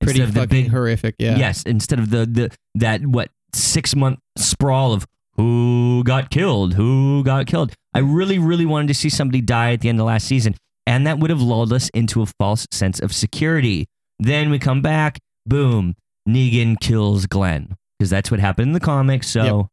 pretty 0.00 0.20
Instead 0.20 0.42
fucking 0.42 0.64
big- 0.64 0.70
horrific. 0.70 1.14
Yeah. 1.18 1.36
Yes, 1.36 1.62
instead 1.62 1.98
of 1.98 2.10
the 2.10 2.26
the 2.26 2.50
that 2.74 3.06
what 3.06 3.30
six 3.54 3.94
month 3.96 4.18
sprawl 4.36 4.92
of 4.92 5.06
who 5.36 6.02
got 6.04 6.30
killed, 6.30 6.74
who 6.74 7.24
got 7.24 7.46
killed. 7.46 7.72
I 7.94 8.00
really, 8.00 8.38
really 8.38 8.66
wanted 8.66 8.88
to 8.88 8.94
see 8.94 9.08
somebody 9.08 9.40
die 9.40 9.72
at 9.72 9.80
the 9.80 9.88
end 9.88 9.98
of 10.00 10.06
last 10.06 10.26
season, 10.26 10.54
and 10.86 11.06
that 11.06 11.18
would 11.18 11.30
have 11.30 11.40
lulled 11.40 11.72
us 11.72 11.88
into 11.90 12.22
a 12.22 12.26
false 12.26 12.66
sense 12.70 13.00
of 13.00 13.12
security. 13.12 13.86
Then 14.20 14.50
we 14.50 14.58
come 14.58 14.80
back, 14.82 15.18
boom, 15.46 15.94
Negan 16.28 16.78
kills 16.80 17.26
Glenn 17.26 17.76
because 17.98 18.10
that's 18.10 18.30
what 18.30 18.40
happened 18.40 18.68
in 18.68 18.72
the 18.74 18.80
comics. 18.80 19.28
So, 19.28 19.68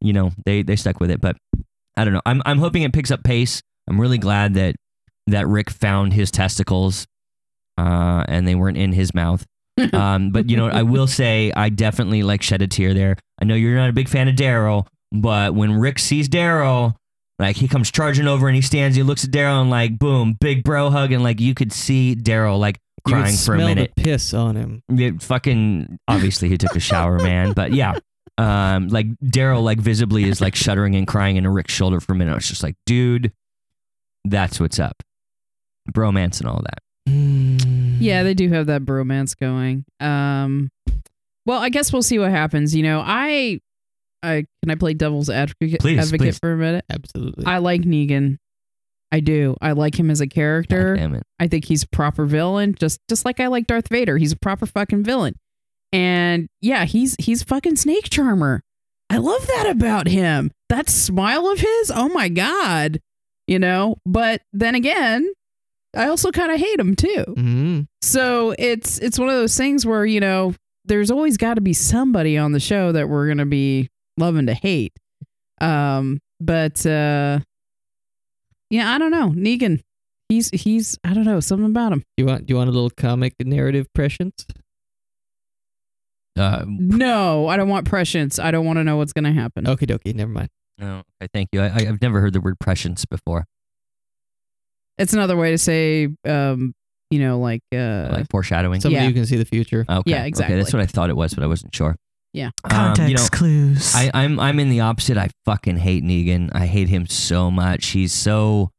you 0.00 0.12
know, 0.12 0.30
they 0.44 0.62
they 0.62 0.76
stuck 0.76 1.00
with 1.00 1.10
it. 1.10 1.20
But 1.20 1.36
I 1.96 2.04
don't 2.04 2.14
know. 2.14 2.22
I'm 2.26 2.42
I'm 2.44 2.58
hoping 2.58 2.82
it 2.82 2.92
picks 2.92 3.10
up 3.10 3.22
pace. 3.24 3.62
I'm 3.88 4.00
really 4.00 4.18
glad 4.18 4.54
that 4.54 4.76
that 5.28 5.46
Rick 5.46 5.70
found 5.70 6.12
his 6.12 6.30
testicles, 6.30 7.06
uh, 7.78 8.24
and 8.28 8.46
they 8.46 8.54
weren't 8.54 8.76
in 8.76 8.92
his 8.92 9.14
mouth. 9.14 9.44
Um, 9.92 10.30
but 10.30 10.48
you 10.48 10.56
know, 10.56 10.68
I 10.68 10.84
will 10.84 11.06
say 11.06 11.52
I 11.54 11.68
definitely 11.68 12.22
like 12.22 12.40
shed 12.40 12.62
a 12.62 12.66
tear 12.66 12.94
there. 12.94 13.18
I 13.40 13.44
know 13.44 13.54
you're 13.54 13.76
not 13.76 13.90
a 13.90 13.92
big 13.92 14.08
fan 14.08 14.26
of 14.26 14.34
Daryl, 14.34 14.86
but 15.12 15.54
when 15.54 15.78
Rick 15.78 15.98
sees 15.98 16.30
Daryl, 16.30 16.94
like 17.38 17.56
he 17.56 17.68
comes 17.68 17.90
charging 17.90 18.26
over 18.26 18.48
and 18.48 18.56
he 18.56 18.62
stands, 18.62 18.96
he 18.96 19.02
looks 19.02 19.24
at 19.24 19.30
Daryl 19.30 19.60
and 19.60 19.68
like 19.68 19.98
boom, 19.98 20.34
big 20.40 20.64
bro 20.64 20.88
hug, 20.88 21.12
and 21.12 21.22
like 21.22 21.40
you 21.40 21.54
could 21.54 21.74
see 21.74 22.16
Daryl 22.16 22.58
like 22.58 22.78
crying 23.06 23.36
for 23.36 23.54
a 23.54 23.58
minute. 23.58 23.92
the 23.96 24.02
piss 24.02 24.32
on 24.32 24.56
him. 24.56 24.82
It 24.88 25.22
fucking 25.22 25.98
obviously 26.08 26.48
he 26.48 26.56
took 26.56 26.74
a 26.74 26.80
shower, 26.80 27.18
man. 27.18 27.52
But 27.52 27.74
yeah. 27.74 27.98
Um, 28.38 28.88
like 28.88 29.06
Daryl 29.24 29.62
like 29.62 29.78
visibly 29.78 30.24
is 30.24 30.40
like 30.40 30.54
shuddering 30.54 30.94
and 30.94 31.06
crying 31.06 31.36
into 31.36 31.50
Rick's 31.50 31.72
shoulder 31.72 32.00
for 32.00 32.12
a 32.12 32.16
minute. 32.16 32.36
It's 32.36 32.48
just 32.48 32.62
like, 32.62 32.76
dude, 32.84 33.32
that's 34.24 34.60
what's 34.60 34.78
up. 34.78 35.02
Bromance 35.90 36.40
and 36.40 36.48
all 36.48 36.62
that. 36.62 36.82
Yeah, 37.98 38.22
they 38.24 38.34
do 38.34 38.48
have 38.50 38.66
that 38.66 38.84
bromance 38.84 39.36
going. 39.38 39.84
Um, 40.00 40.70
well, 41.46 41.60
I 41.60 41.68
guess 41.70 41.92
we'll 41.92 42.02
see 42.02 42.18
what 42.18 42.30
happens. 42.30 42.74
You 42.74 42.82
know, 42.82 43.02
I, 43.04 43.60
I 44.22 44.44
can 44.62 44.70
I 44.70 44.74
play 44.74 44.92
devil's 44.94 45.30
advocate, 45.30 45.80
Please, 45.80 45.98
advocate 45.98 46.20
please. 46.20 46.38
for 46.38 46.52
a 46.52 46.56
minute. 46.56 46.84
Absolutely. 46.90 47.46
I 47.46 47.58
like 47.58 47.82
Negan. 47.82 48.38
I 49.12 49.20
do. 49.20 49.56
I 49.62 49.72
like 49.72 49.98
him 49.98 50.10
as 50.10 50.20
a 50.20 50.26
God 50.26 50.34
character. 50.34 50.96
damn 50.96 51.14
it. 51.14 51.22
I 51.38 51.46
think 51.46 51.64
he's 51.64 51.84
a 51.84 51.88
proper 51.88 52.26
villain, 52.26 52.74
just 52.78 53.00
just 53.08 53.24
like 53.24 53.38
I 53.40 53.46
like 53.46 53.66
Darth 53.66 53.88
Vader. 53.88 54.18
He's 54.18 54.32
a 54.32 54.36
proper 54.36 54.66
fucking 54.66 55.04
villain. 55.04 55.36
And 55.92 56.48
yeah, 56.60 56.84
he's 56.84 57.16
he's 57.18 57.42
fucking 57.42 57.76
snake 57.76 58.10
charmer. 58.10 58.62
I 59.08 59.18
love 59.18 59.46
that 59.46 59.68
about 59.70 60.08
him. 60.08 60.50
That 60.68 60.88
smile 60.90 61.48
of 61.48 61.58
his, 61.60 61.92
oh 61.94 62.08
my 62.08 62.28
god. 62.28 63.00
You 63.46 63.58
know, 63.60 63.96
but 64.04 64.42
then 64.52 64.74
again, 64.74 65.32
I 65.94 66.08
also 66.08 66.32
kind 66.32 66.50
of 66.50 66.58
hate 66.58 66.80
him 66.80 66.96
too. 66.96 67.24
hmm 67.36 67.80
So 68.02 68.54
it's 68.58 68.98
it's 68.98 69.18
one 69.18 69.28
of 69.28 69.36
those 69.36 69.56
things 69.56 69.86
where, 69.86 70.04
you 70.04 70.20
know, 70.20 70.54
there's 70.84 71.10
always 71.10 71.36
got 71.36 71.54
to 71.54 71.60
be 71.60 71.72
somebody 71.72 72.36
on 72.36 72.52
the 72.52 72.60
show 72.60 72.92
that 72.92 73.08
we're 73.08 73.26
going 73.26 73.38
to 73.38 73.46
be 73.46 73.88
loving 74.18 74.46
to 74.46 74.54
hate. 74.54 74.92
Um 75.60 76.18
but 76.40 76.84
uh 76.84 77.38
yeah, 78.70 78.92
I 78.92 78.98
don't 78.98 79.12
know. 79.12 79.30
Negan. 79.30 79.80
He's 80.28 80.50
he's 80.50 80.98
I 81.04 81.14
don't 81.14 81.24
know, 81.24 81.38
something 81.40 81.66
about 81.66 81.92
him. 81.92 82.02
You 82.16 82.26
want? 82.26 82.46
Do 82.46 82.52
you 82.52 82.58
want 82.58 82.68
a 82.68 82.72
little 82.72 82.90
comic 82.90 83.34
narrative 83.40 83.86
prescience? 83.94 84.44
Uh, 86.36 86.64
No, 86.66 87.46
I 87.48 87.56
don't 87.56 87.68
want 87.68 87.86
prescience. 87.86 88.38
I 88.38 88.50
don't 88.50 88.66
want 88.66 88.78
to 88.78 88.84
know 88.84 88.96
what's 88.96 89.12
going 89.12 89.24
to 89.24 89.32
happen. 89.32 89.66
Okay, 89.68 89.86
dokie. 89.86 90.14
Never 90.14 90.30
mind. 90.30 90.48
no, 90.78 91.02
okay, 91.22 91.28
thank 91.32 91.48
you. 91.52 91.60
I, 91.62 91.66
I- 91.68 91.86
I've 91.88 92.02
never 92.02 92.20
heard 92.20 92.32
the 92.34 92.40
word 92.40 92.58
prescience 92.60 93.04
before. 93.06 93.46
It's 94.98 95.12
another 95.12 95.36
way 95.36 95.50
to 95.50 95.58
say, 95.58 96.08
um, 96.26 96.72
you 97.10 97.18
know, 97.20 97.38
like, 97.38 97.60
uh, 97.74 98.08
like 98.12 98.26
foreshadowing. 98.30 98.80
Somebody 98.80 99.02
Yeah. 99.04 99.08
who 99.08 99.14
can 99.14 99.26
see 99.26 99.36
the 99.36 99.44
future. 99.44 99.84
okay. 99.88 100.02
Yeah, 100.10 100.18
Okay, 100.20 100.28
exactly. 100.28 100.56
that's 100.56 100.72
what 100.72 100.82
I 100.82 100.86
thought 100.86 101.10
it 101.10 101.16
was, 101.16 101.34
but 101.34 101.44
I 101.44 101.46
wasn't 101.46 101.74
sure. 101.74 101.96
Yeah. 102.32 102.50
Um, 102.64 102.70
Context 102.70 103.08
you 103.10 103.16
know, 103.16 103.26
clues. 103.30 103.94
I, 103.94 104.10
I'm 104.12 104.38
I'm 104.38 104.58
in 104.60 104.68
the 104.68 104.80
opposite. 104.80 105.16
I 105.16 105.30
fucking 105.46 105.78
hate 105.78 106.04
Negan. 106.04 106.50
I 106.54 106.66
hate 106.66 106.88
him 106.88 107.06
so 107.06 107.50
much. 107.50 107.86
He's 107.88 108.12
so, 108.12 108.70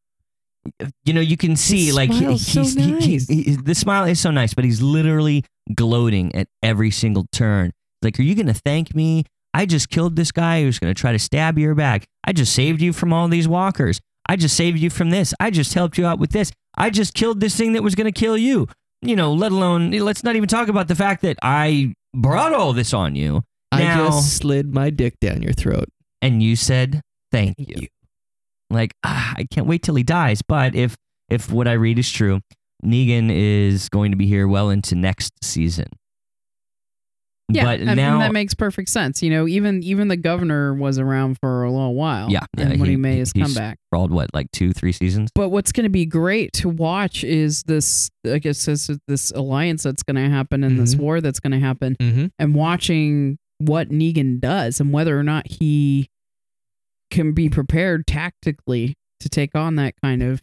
you 1.05 1.13
know, 1.13 1.21
you 1.21 1.37
can 1.37 1.55
see 1.55 1.91
like 1.91 2.11
he- 2.11 2.19
smile's 2.37 2.45
so 2.45 2.61
he's 2.61 2.75
he- 2.75 3.17
he- 3.35 3.43
he- 3.43 3.55
the 3.55 3.73
smile 3.73 4.03
is 4.05 4.19
so 4.19 4.29
nice, 4.29 4.53
but 4.53 4.63
he's 4.65 4.81
literally 4.81 5.43
gloating 5.73 6.33
at 6.35 6.47
every 6.63 6.91
single 6.91 7.25
turn. 7.31 7.71
Like, 8.01 8.19
are 8.19 8.23
you 8.23 8.35
gonna 8.35 8.53
thank 8.53 8.95
me? 8.95 9.25
I 9.53 9.65
just 9.65 9.89
killed 9.89 10.15
this 10.15 10.31
guy 10.31 10.61
who's 10.63 10.79
gonna 10.79 10.93
try 10.93 11.11
to 11.11 11.19
stab 11.19 11.57
your 11.57 11.73
back. 11.75 12.05
I 12.23 12.33
just 12.33 12.53
saved 12.53 12.81
you 12.81 12.93
from 12.93 13.11
all 13.13 13.27
these 13.27 13.47
walkers. 13.47 13.99
I 14.29 14.35
just 14.35 14.55
saved 14.55 14.77
you 14.79 14.89
from 14.89 15.09
this. 15.09 15.33
I 15.39 15.49
just 15.49 15.73
helped 15.73 15.97
you 15.97 16.05
out 16.05 16.19
with 16.19 16.31
this. 16.31 16.51
I 16.77 16.89
just 16.89 17.13
killed 17.13 17.39
this 17.39 17.55
thing 17.55 17.73
that 17.73 17.83
was 17.83 17.95
gonna 17.95 18.11
kill 18.11 18.37
you. 18.37 18.67
You 19.01 19.15
know, 19.15 19.33
let 19.33 19.51
alone 19.51 19.91
let's 19.91 20.23
not 20.23 20.35
even 20.35 20.47
talk 20.49 20.67
about 20.67 20.87
the 20.87 20.95
fact 20.95 21.21
that 21.23 21.37
I 21.41 21.93
brought 22.13 22.53
all 22.53 22.73
this 22.73 22.93
on 22.93 23.15
you. 23.15 23.43
I 23.71 23.83
Now- 23.83 24.07
just 24.07 24.37
slid 24.37 24.73
my 24.73 24.89
dick 24.89 25.19
down 25.19 25.41
your 25.41 25.53
throat. 25.53 25.85
and 26.21 26.41
you 26.41 26.55
said 26.55 27.01
thank 27.31 27.55
you. 27.57 27.87
Like 28.69 28.93
ah, 29.03 29.33
I 29.37 29.45
can't 29.45 29.67
wait 29.67 29.81
till 29.83 29.95
he 29.95 30.03
dies. 30.03 30.41
But 30.41 30.75
if 30.75 30.95
if 31.29 31.51
what 31.51 31.67
I 31.67 31.73
read 31.73 31.97
is 31.99 32.09
true, 32.11 32.41
Negan 32.85 33.29
is 33.31 33.89
going 33.89 34.11
to 34.11 34.17
be 34.17 34.27
here 34.27 34.47
well 34.47 34.69
into 34.69 34.95
next 34.95 35.33
season. 35.43 35.87
yeah, 37.49 37.63
but 37.63 37.79
I 37.81 37.85
mean, 37.85 37.95
now, 37.95 38.19
that 38.19 38.33
makes 38.33 38.53
perfect 38.53 38.89
sense. 38.89 39.23
You 39.23 39.29
know, 39.29 39.47
even 39.47 39.81
even 39.83 40.09
the 40.09 40.17
governor 40.17 40.73
was 40.73 40.99
around 40.99 41.37
for 41.39 41.63
a 41.63 41.71
little 41.71 41.95
while. 41.95 42.29
Yeah, 42.29 42.41
yeah, 42.57 42.65
and 42.67 42.79
when 42.79 42.85
he, 42.89 42.91
he- 42.91 42.97
made 42.97 43.17
his 43.19 43.31
he's- 43.31 43.47
comeback. 43.53 43.79
crawled 43.91 44.11
what 44.11 44.33
like 44.33 44.51
two, 44.51 44.73
three 44.73 44.91
seasons. 44.91 45.31
But 45.33 45.49
what's 45.49 45.71
going 45.71 45.85
to 45.85 45.89
be 45.89 46.05
great 46.05 46.51
to 46.53 46.69
watch 46.69 47.23
is 47.23 47.63
this. 47.63 48.09
I 48.29 48.39
guess 48.39 48.65
this 48.65 48.89
this 49.07 49.31
alliance 49.31 49.83
that's 49.83 50.03
going 50.03 50.17
to 50.17 50.29
happen 50.29 50.63
and 50.63 50.77
this 50.79 50.95
Mhm. 50.95 50.99
war 50.99 51.21
that's 51.21 51.39
going 51.39 51.53
to 51.53 51.59
happen, 51.59 51.95
Mm-hmm. 52.01 52.25
and 52.37 52.53
watching 52.53 53.37
what 53.59 53.89
Negan 53.89 54.39
does 54.39 54.79
and 54.79 54.91
whether 54.93 55.17
or 55.17 55.23
not 55.23 55.47
he 55.47 56.09
can 57.09 57.31
be 57.31 57.49
prepared 57.49 58.05
tactically 58.05 58.93
to 59.21 59.29
take 59.29 59.55
on 59.55 59.77
that 59.77 59.93
kind 60.03 60.21
of 60.21 60.41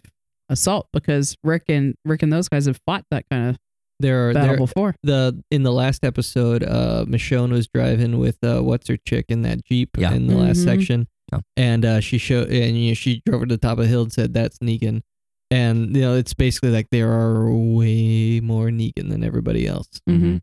assault. 0.49 0.89
Because 0.93 1.37
Rick 1.45 1.65
and 1.69 1.95
Rick 2.05 2.23
and 2.23 2.33
those 2.33 2.49
guys 2.49 2.67
have 2.67 2.79
fought 2.87 3.05
that 3.11 3.25
kind 3.31 3.51
of 3.51 3.57
There 4.01 4.29
are 4.29 4.35
battle 4.35 4.49
there, 4.51 4.57
before. 4.59 4.95
the 5.03 5.43
in 5.51 5.63
the 5.63 5.73
last 5.73 6.05
episode, 6.05 6.63
uh, 6.65 7.05
Michonne 7.07 7.51
was 7.51 7.69
driving 7.69 8.19
with 8.19 8.39
uh, 8.43 8.61
what's 8.61 8.89
her 8.89 8.97
chick 9.07 9.27
in 9.29 9.43
that 9.43 9.65
jeep 9.65 9.91
Yeah. 9.97 10.13
in 10.13 10.27
the 10.27 10.35
last 10.37 10.59
Mhm. 10.59 10.65
section, 10.65 11.09
Yeah. 11.33 11.41
and 11.57 11.85
uh, 11.85 12.01
she 12.01 12.19
showed 12.19 12.49
and 12.51 12.77
you 12.79 12.89
know, 12.91 12.95
she 12.95 13.23
drove 13.25 13.41
her 13.43 13.47
to 13.47 13.55
the 13.55 13.61
top 13.61 13.79
of 13.79 13.85
the 13.85 13.89
hill 13.89 14.03
and 14.03 14.13
said 14.13 14.35
that's 14.35 14.59
Negan, 14.59 15.03
and 15.51 15.95
you 15.95 16.03
know 16.03 16.15
it's 16.15 16.35
basically 16.35 16.71
like 16.71 16.89
there 16.91 17.13
are 17.13 17.49
way 17.55 18.41
more 18.41 18.69
Negan 18.69 19.11
than 19.11 19.23
everybody 19.23 19.67
else, 19.67 19.89
Mhm. 20.09 20.41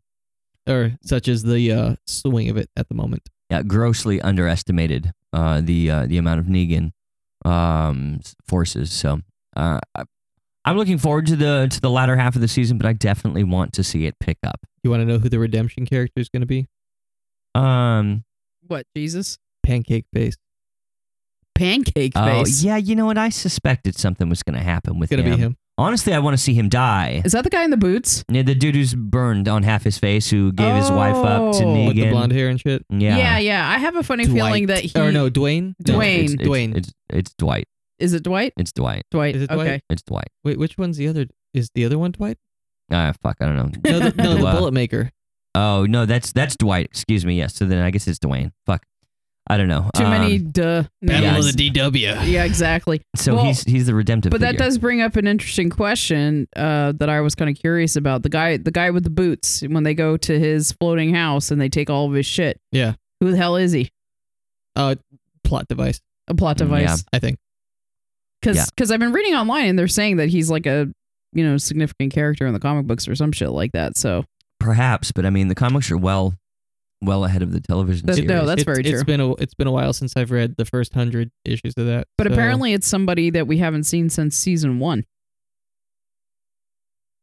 or 0.66 0.96
such 1.02 1.28
as 1.28 1.42
the 1.42 1.70
uh, 1.72 1.96
swing 2.06 2.48
of 2.48 2.56
it 2.56 2.70
at 2.76 2.88
the 2.88 2.94
moment. 2.94 3.28
Yeah, 3.50 3.62
grossly 3.62 4.18
underestimated 4.22 5.12
uh, 5.34 5.60
the 5.60 5.90
uh, 5.90 6.06
the 6.06 6.16
amount 6.16 6.40
of 6.40 6.46
Negan 6.46 6.92
um, 7.44 8.20
forces. 8.48 8.90
So 8.92 9.20
uh, 9.56 9.78
I- 9.94 10.04
I'm 10.64 10.76
looking 10.76 10.98
forward 10.98 11.26
to 11.26 11.34
the 11.36 11.66
to 11.70 11.80
the 11.80 11.90
latter 11.90 12.16
half 12.16 12.36
of 12.36 12.40
the 12.40 12.46
season, 12.48 12.78
but 12.78 12.86
I 12.86 12.92
definitely 12.92 13.42
want 13.42 13.72
to 13.74 13.82
see 13.82 14.06
it 14.06 14.14
pick 14.20 14.38
up. 14.44 14.60
You 14.84 14.90
want 14.90 15.00
to 15.00 15.04
know 15.06 15.18
who 15.18 15.28
the 15.28 15.40
redemption 15.40 15.86
character 15.86 16.20
is 16.20 16.28
going 16.28 16.42
to 16.42 16.46
be? 16.46 16.68
Um, 17.54 18.22
What 18.68 18.86
Jesus? 18.96 19.38
Pancake 19.64 20.04
face. 20.14 20.36
Pancake 21.54 22.12
oh 22.16 22.24
face. 22.44 22.62
yeah, 22.64 22.76
you 22.76 22.96
know 22.96 23.06
what? 23.06 23.18
I 23.18 23.28
suspected 23.28 23.96
something 23.98 24.28
was 24.28 24.42
going 24.42 24.56
to 24.56 24.62
happen 24.64 24.98
with 24.98 25.12
It's 25.12 25.16
going 25.20 25.24
to 25.26 25.30
him. 25.32 25.36
be 25.38 25.42
him. 25.42 25.56
Honestly, 25.78 26.12
I 26.12 26.18
want 26.18 26.36
to 26.36 26.42
see 26.42 26.54
him 26.54 26.68
die. 26.68 27.22
Is 27.24 27.32
that 27.32 27.44
the 27.44 27.50
guy 27.50 27.64
in 27.64 27.70
the 27.70 27.76
boots? 27.76 28.24
Yeah, 28.30 28.42
the 28.42 28.54
dude 28.54 28.74
who's 28.74 28.94
burned 28.94 29.48
on 29.48 29.62
half 29.62 29.82
his 29.84 29.98
face, 29.98 30.30
who 30.30 30.52
gave 30.52 30.74
his 30.76 30.90
wife 30.90 31.16
up 31.16 31.54
to 31.56 31.64
Oh. 31.64 31.66
Negan. 31.74 31.86
with 31.88 31.96
the 31.96 32.10
blonde 32.10 32.32
hair 32.32 32.48
and 32.48 32.60
shit. 32.60 32.84
Yeah, 32.90 33.16
yeah, 33.16 33.38
yeah. 33.38 33.68
I 33.68 33.78
have 33.78 33.96
a 33.96 34.02
funny 34.02 34.26
feeling 34.26 34.66
that 34.66 34.80
he. 34.84 34.98
or 34.98 35.12
no 35.12 35.30
Dwayne. 35.30 35.74
No, 35.86 35.94
Dwayne. 35.98 36.24
It's, 36.24 36.32
it's, 36.34 36.42
Dwayne. 36.42 36.76
It's, 36.76 36.92
it's 37.10 37.34
Dwight. 37.34 37.66
Is 38.02 38.12
it 38.14 38.22
Dwight? 38.24 38.52
It's 38.56 38.72
Dwight. 38.72 39.04
Dwight. 39.10 39.36
Is 39.36 39.42
it 39.42 39.50
okay. 39.50 39.64
Dwight? 39.64 39.82
It's 39.90 40.02
Dwight. 40.02 40.28
Wait, 40.44 40.58
which 40.58 40.76
one's 40.76 40.96
the 40.96 41.08
other? 41.08 41.26
Is 41.54 41.70
the 41.74 41.84
other 41.84 41.98
one 41.98 42.10
Dwight? 42.12 42.36
Ah, 42.90 43.12
fuck, 43.22 43.36
I 43.40 43.46
don't 43.46 43.56
know. 43.56 43.70
No, 43.90 43.98
the, 44.10 44.22
no, 44.22 44.34
the 44.38 44.44
Wow. 44.44 44.58
bullet 44.58 44.72
maker. 44.72 45.10
Oh 45.54 45.86
no, 45.86 46.04
that's 46.06 46.32
that's 46.32 46.56
Dwight. 46.56 46.86
Excuse 46.86 47.24
me. 47.24 47.36
Yes. 47.38 47.54
So 47.54 47.64
then 47.66 47.82
I 47.82 47.90
guess 47.90 48.06
it's 48.08 48.18
Dwayne. 48.18 48.52
Fuck. 48.66 48.84
I 49.48 49.56
don't 49.56 49.66
know. 49.68 49.90
Too 49.96 50.04
many 50.04 50.36
Um, 50.36 50.50
duh. 50.52 50.84
Battle 51.02 51.32
names. 51.32 51.48
of 51.48 51.56
the 51.56 51.70
DW. 51.70 52.00
Yeah, 52.30 52.44
exactly. 52.44 53.02
So 53.16 53.34
Well, 53.34 53.44
he's 53.46 53.64
he's 53.64 53.86
the 53.86 53.94
redemptive. 53.94 54.30
But 54.30 54.40
that 54.40 54.52
figure. 54.52 54.64
does 54.66 54.78
bring 54.78 55.00
up 55.02 55.16
an 55.16 55.26
interesting 55.26 55.68
question 55.68 56.46
uh, 56.56 56.92
that 56.98 57.08
I 57.10 57.20
was 57.20 57.34
kind 57.34 57.50
of 57.50 57.56
curious 57.60 57.96
about. 57.96 58.22
The 58.22 58.28
guy, 58.28 58.56
the 58.56 58.70
guy 58.70 58.90
with 58.90 59.02
the 59.04 59.10
boots, 59.10 59.62
when 59.68 59.82
they 59.82 59.94
go 59.94 60.16
to 60.16 60.38
his 60.38 60.72
floating 60.72 61.12
house 61.14 61.50
and 61.50 61.60
they 61.60 61.68
take 61.68 61.90
all 61.90 62.06
of 62.06 62.12
his 62.14 62.24
shit. 62.24 62.60
Yeah. 62.70 62.94
Who 63.20 63.30
the 63.32 63.36
hell 63.36 63.56
is 63.56 63.72
he? 63.72 63.90
Uh, 64.76 64.94
plot 65.44 65.66
device. 65.68 66.00
A 66.28 66.34
plot 66.34 66.56
Mm, 66.58 66.70
yeah. 66.70 66.78
device? 66.86 67.04
I 67.12 67.18
think. 67.18 67.38
Because 68.42 68.56
Yeah. 68.90 68.94
I've 68.94 69.00
been 69.00 69.12
reading 69.12 69.34
online 69.34 69.66
and 69.68 69.78
they're 69.78 69.88
saying 69.88 70.16
that 70.16 70.28
he's 70.28 70.50
like 70.50 70.66
a 70.66 70.88
you 71.32 71.44
know 71.46 71.56
significant 71.56 72.12
character 72.12 72.46
in 72.46 72.52
the 72.52 72.60
comic 72.60 72.86
books 72.86 73.06
or 73.08 73.14
some 73.14 73.32
shit 73.32 73.50
like 73.50 73.72
that. 73.72 73.96
So 73.96 74.24
perhaps, 74.60 75.12
but 75.12 75.24
I 75.24 75.30
mean 75.30 75.48
the 75.48 75.54
comics 75.54 75.90
are 75.90 75.96
well 75.96 76.34
well 77.00 77.24
ahead 77.24 77.42
of 77.42 77.52
the 77.52 77.60
television 77.60 78.06
That- 78.06 78.14
series. 78.16 78.28
no, 78.28 78.44
that's 78.46 78.62
it's, 78.62 78.64
very 78.66 78.80
It's 78.82 78.90
true. 78.90 79.04
been 79.04 79.20
a 79.20 79.32
it's 79.34 79.54
been 79.54 79.66
a 79.66 79.72
while 79.72 79.92
since 79.92 80.16
I've 80.16 80.30
read 80.30 80.56
the 80.56 80.64
first 80.64 80.92
hundred 80.94 81.30
issues 81.44 81.74
of 81.76 81.86
that. 81.86 82.06
But 82.18 82.26
so- 82.26 82.32
apparently, 82.32 82.72
it's 82.74 82.86
somebody 82.86 83.30
that 83.30 83.46
we 83.46 83.58
haven't 83.58 83.84
seen 83.84 84.08
since 84.10 84.36
season 84.36 84.78
one. 84.78 85.04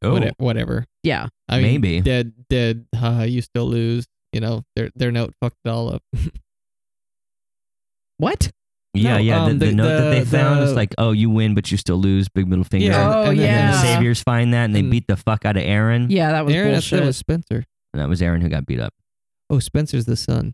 oh, 0.01 0.13
Whate- 0.19 0.33
whatever. 0.38 0.85
Yeah. 1.03 1.27
I 1.47 1.57
mean, 1.61 1.81
Maybe. 1.81 2.01
dead, 2.01 2.33
dead. 2.49 2.85
Haha, 2.95 3.23
you 3.23 3.41
still 3.41 3.65
lose. 3.67 4.05
You 4.33 4.39
know, 4.41 4.63
their 4.75 4.89
their 4.95 5.11
note 5.11 5.33
fucked 5.41 5.57
it 5.65 5.69
all 5.69 5.93
up. 5.93 6.03
What? 8.17 8.51
Yeah, 8.93 9.13
No, 9.13 9.17
yeah. 9.19 9.43
um, 9.43 9.60
the, 9.60 9.65
the, 9.65 9.72
the- 9.72 9.75
note 9.75 9.88
that 9.98 10.10
they 10.10 10.19
the- 10.22 10.25
found 10.38 10.63
is 10.63 10.74
like, 10.74 10.93
oh, 10.98 11.12
you 11.12 11.29
win, 11.29 11.53
but 11.55 11.69
you 11.72 11.77
still 11.77 11.98
lose. 11.98 12.27
Big 12.29 12.48
middle 12.48 12.63
finger. 12.65 12.88
Yeah. 12.88 13.08
Oh, 13.13 13.29
and 13.29 13.39
then- 13.39 13.48
And 13.50 13.69
yeah. 13.69 13.72
the 13.72 13.77
saviors 13.81 14.22
find 14.24 14.53
that 14.53 14.65
and 14.65 14.75
they 14.75 14.79
And- 14.79 14.91
beat 14.91 15.08
the 15.08 15.17
fuck 15.17 15.46
out 15.46 15.58
of 15.58 15.63
Aaron. 15.63 16.10
Yeah, 16.10 16.31
that 16.31 16.46
was 16.46 16.53
Aaron, 16.55 16.69
I 16.69 16.74
thought 16.75 16.81
bullshit. 16.81 17.03
it 17.03 17.05
was 17.05 17.17
Spencer. 17.17 17.65
And 17.93 18.01
that 18.01 18.10
was 18.10 18.22
Aaron 18.22 18.41
who 18.41 18.50
got 18.50 18.65
beat 18.65 18.79
up. 18.79 18.93
Oh, 19.50 19.60
Spencer's 19.60 20.05
the 20.05 20.15
son. 20.15 20.53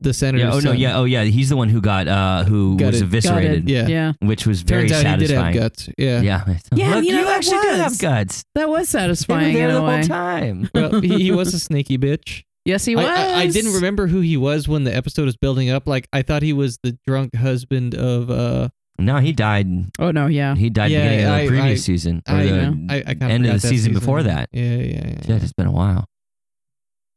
The 0.00 0.14
senator. 0.14 0.44
Yeah. 0.44 0.52
Oh 0.54 0.60
no. 0.60 0.72
Yeah. 0.72 0.96
Oh 0.96 1.04
yeah. 1.04 1.24
He's 1.24 1.48
the 1.48 1.56
one 1.56 1.68
who 1.68 1.80
got 1.80 2.06
uh 2.08 2.44
who 2.44 2.76
Got 2.76 2.86
was 2.92 3.00
it. 3.00 3.04
eviscerated. 3.04 3.68
Yeah. 3.68 3.88
yeah, 3.88 4.12
Which 4.20 4.46
was 4.46 4.62
very 4.62 4.88
Turns 4.88 5.04
out 5.04 5.20
he 5.20 5.26
did 5.26 5.36
have 5.36 5.52
guts. 5.54 5.88
Yeah. 5.98 6.20
Yeah. 6.22 6.44
Yeah, 6.72 6.94
Look, 6.94 7.04
you 7.04 7.12
know, 7.12 7.24
that 7.24 7.36
actually 7.38 7.58
did 7.58 7.80
have 7.80 7.98
guts. 7.98 8.44
that 8.54 8.68
was 8.68 8.90
They 8.92 8.98
were 8.98 9.02
satisfying 9.02 9.54
there 9.54 9.68
in 9.68 9.74
the 9.74 9.80
a 9.80 9.84
way. 9.84 9.96
whole 9.96 10.04
time. 10.04 10.70
well, 10.74 11.00
he, 11.00 11.18
he 11.24 11.30
was 11.32 11.52
a 11.52 11.58
sneaky 11.58 11.98
bitch. 11.98 12.44
Yes, 12.68 12.84
he 12.84 12.94
was. 12.94 13.06
I, 13.06 13.40
I 13.40 13.46
didn't 13.48 13.72
remember 13.72 14.06
who 14.08 14.20
he 14.20 14.36
was 14.36 14.68
when 14.68 14.84
the 14.84 14.94
episode 14.94 15.24
was 15.24 15.38
building 15.38 15.70
up. 15.70 15.86
Like 15.88 16.06
I 16.12 16.20
thought 16.20 16.42
he 16.42 16.52
was 16.52 16.78
the 16.82 16.98
drunk 17.06 17.34
husband 17.34 17.94
of 17.94 18.30
uh 18.30 18.68
No, 18.98 19.16
he 19.20 19.32
died. 19.32 19.66
Oh 19.98 20.10
no, 20.10 20.26
yeah. 20.26 20.54
He 20.54 20.68
died 20.68 20.90
Yeah, 20.90 21.02
beginning 21.08 21.24
of 21.24 21.30
the 21.30 21.36
I- 21.36 21.46
previous 21.48 21.80
I- 21.80 21.82
season. 21.82 22.22
Or 22.28 22.34
I, 22.34 22.44
the. 22.44 22.86
I, 22.90 22.96
I 23.06 23.14
kind 23.14 23.32
end 23.32 23.46
of 23.46 23.62
the 23.62 23.66
season 23.66 23.94
before 23.94 24.22
that. 24.22 24.50
Yeah, 24.52 24.62
yeah, 24.76 25.06
yeah. 25.08 25.22
Shit, 25.26 25.42
it's 25.42 25.52
been 25.54 25.66
a 25.66 25.72
while. 25.72 26.04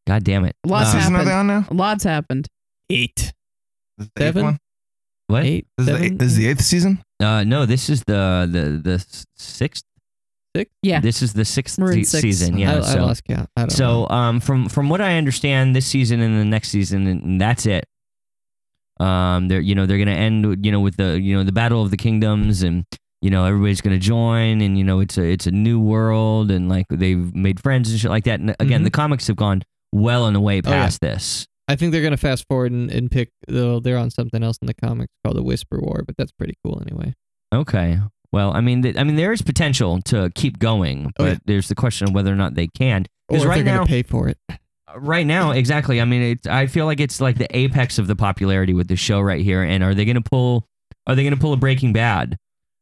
God 0.07 0.23
damn 0.23 0.45
it. 0.45 0.55
Lots 0.65 0.91
season 0.93 1.13
are 1.15 1.17
happened. 1.19 1.27
they 1.27 1.33
on 1.33 1.47
now? 1.47 1.67
Lots 1.69 2.03
happened. 2.05 2.47
Eight. 2.89 3.33
This 3.97 4.07
is 4.07 4.09
the 4.15 4.23
eighth 4.23 4.27
Seven? 4.27 4.43
one? 4.45 4.57
What? 5.27 5.43
Eight. 5.43 5.67
This 5.77 5.83
is, 5.83 5.85
the, 5.85 5.91
seven? 5.97 6.05
eighth, 6.13 6.17
this 6.19 6.31
is 6.31 6.37
the 6.37 6.47
eighth 6.47 6.61
season? 6.61 7.03
Uh, 7.21 7.43
no, 7.43 7.65
this 7.65 7.89
is 7.89 8.03
the 8.05 8.47
the 8.51 8.81
the 8.83 8.93
s- 8.95 9.25
sixth. 10.55 10.73
Yeah. 10.83 10.99
This 10.99 11.21
is 11.21 11.33
the 11.33 11.43
6th 11.43 11.69
se- 11.93 12.03
six. 12.03 12.21
season. 12.21 12.57
Yeah. 12.57 12.73
I, 12.75 12.77
I 12.77 12.81
so 12.81 13.01
lost 13.05 13.23
count. 13.25 13.49
I 13.57 13.61
don't 13.61 13.71
so 13.71 14.07
um 14.09 14.39
from 14.39 14.67
from 14.69 14.89
what 14.89 15.01
I 15.01 15.17
understand, 15.17 15.75
this 15.75 15.85
season 15.85 16.21
and 16.21 16.39
the 16.39 16.45
next 16.45 16.69
season, 16.69 17.07
and 17.07 17.39
that's 17.39 17.65
it. 17.65 17.85
Um, 18.99 19.47
they're 19.47 19.59
you 19.61 19.73
know 19.75 19.85
they're 19.85 19.97
gonna 19.97 20.11
end 20.11 20.63
you 20.65 20.71
know 20.71 20.79
with 20.79 20.97
the 20.97 21.19
you 21.19 21.35
know 21.35 21.43
the 21.43 21.51
battle 21.51 21.81
of 21.81 21.89
the 21.89 21.97
kingdoms 21.97 22.61
and 22.61 22.85
you 23.21 23.29
know 23.31 23.45
everybody's 23.45 23.81
gonna 23.81 23.97
join 23.97 24.61
and 24.61 24.77
you 24.77 24.83
know 24.83 24.99
it's 24.99 25.17
a 25.17 25.23
it's 25.23 25.47
a 25.47 25.51
new 25.51 25.79
world 25.79 26.51
and 26.51 26.69
like 26.69 26.85
they've 26.89 27.33
made 27.33 27.59
friends 27.59 27.89
and 27.89 27.99
shit 27.99 28.11
like 28.11 28.25
that. 28.25 28.39
And 28.39 28.55
again, 28.59 28.81
Mhm. 28.81 28.85
the 28.85 28.91
comics 28.91 29.27
have 29.27 29.35
gone 29.37 29.63
well 29.91 30.25
and 30.27 30.37
away 30.37 30.57
Oh, 30.63 30.69
yeah. 30.69 30.83
past 30.83 31.01
this. 31.01 31.47
I 31.67 31.75
think 31.77 31.93
they're 31.93 32.03
gonna 32.03 32.17
fast 32.17 32.45
forward 32.47 32.71
and, 32.73 32.91
and 32.91 33.09
pick. 33.09 33.29
Though 33.47 33.79
they're 33.79 33.97
on 33.97 34.11
something 34.11 34.43
else 34.43 34.57
in 34.61 34.67
the 34.67 34.73
comics 34.73 35.11
called 35.23 35.37
the 35.37 35.43
Whisper 35.43 35.79
War, 35.81 36.03
but 36.05 36.15
that's 36.17 36.31
pretty 36.33 36.55
cool 36.63 36.81
anyway. 36.85 37.13
Okay. 37.53 37.97
Well, 38.31 38.53
I 38.53 38.61
mean, 38.61 38.81
th- 38.83 38.95
I 38.97 39.03
mean, 39.03 39.15
there 39.15 39.31
is 39.33 39.41
potential 39.41 40.01
to 40.03 40.31
keep 40.35 40.57
going, 40.59 41.11
but 41.17 41.23
Oh, 41.23 41.27
yeah. 41.31 41.37
there's 41.45 41.67
the 41.67 41.75
question 41.75 42.07
of 42.07 42.13
whether 42.13 42.31
or 42.31 42.35
not 42.37 42.55
they 42.55 42.67
can. 42.67 43.01
Or 43.27 43.33
Because 43.35 43.45
right 43.45 43.65
they're 43.65 43.75
now, 43.75 43.85
pay 43.85 44.03
for 44.03 44.29
it. 44.29 44.37
right 44.95 45.25
now, 45.25 45.51
exactly. 45.51 45.99
I 46.01 46.05
mean, 46.05 46.21
it's. 46.21 46.47
I 46.47 46.67
feel 46.67 46.85
like 46.85 46.99
it's 46.99 47.19
like 47.21 47.37
the 47.37 47.47
apex 47.55 47.97
of 47.99 48.07
the 48.07 48.15
popularity 48.15 48.73
with 48.73 48.87
the 48.87 48.95
show 48.95 49.19
right 49.19 49.43
here. 49.43 49.61
And 49.63 49.83
are 49.83 49.93
they 49.93 50.05
going 50.05 50.15
to 50.21 50.21
pull? 50.29 50.65
Are 51.07 51.15
they 51.15 51.23
going 51.23 51.33
to 51.33 51.39
pull 51.39 51.51
a 51.53 51.57
Breaking 51.57 51.93
Bad, 51.93 52.37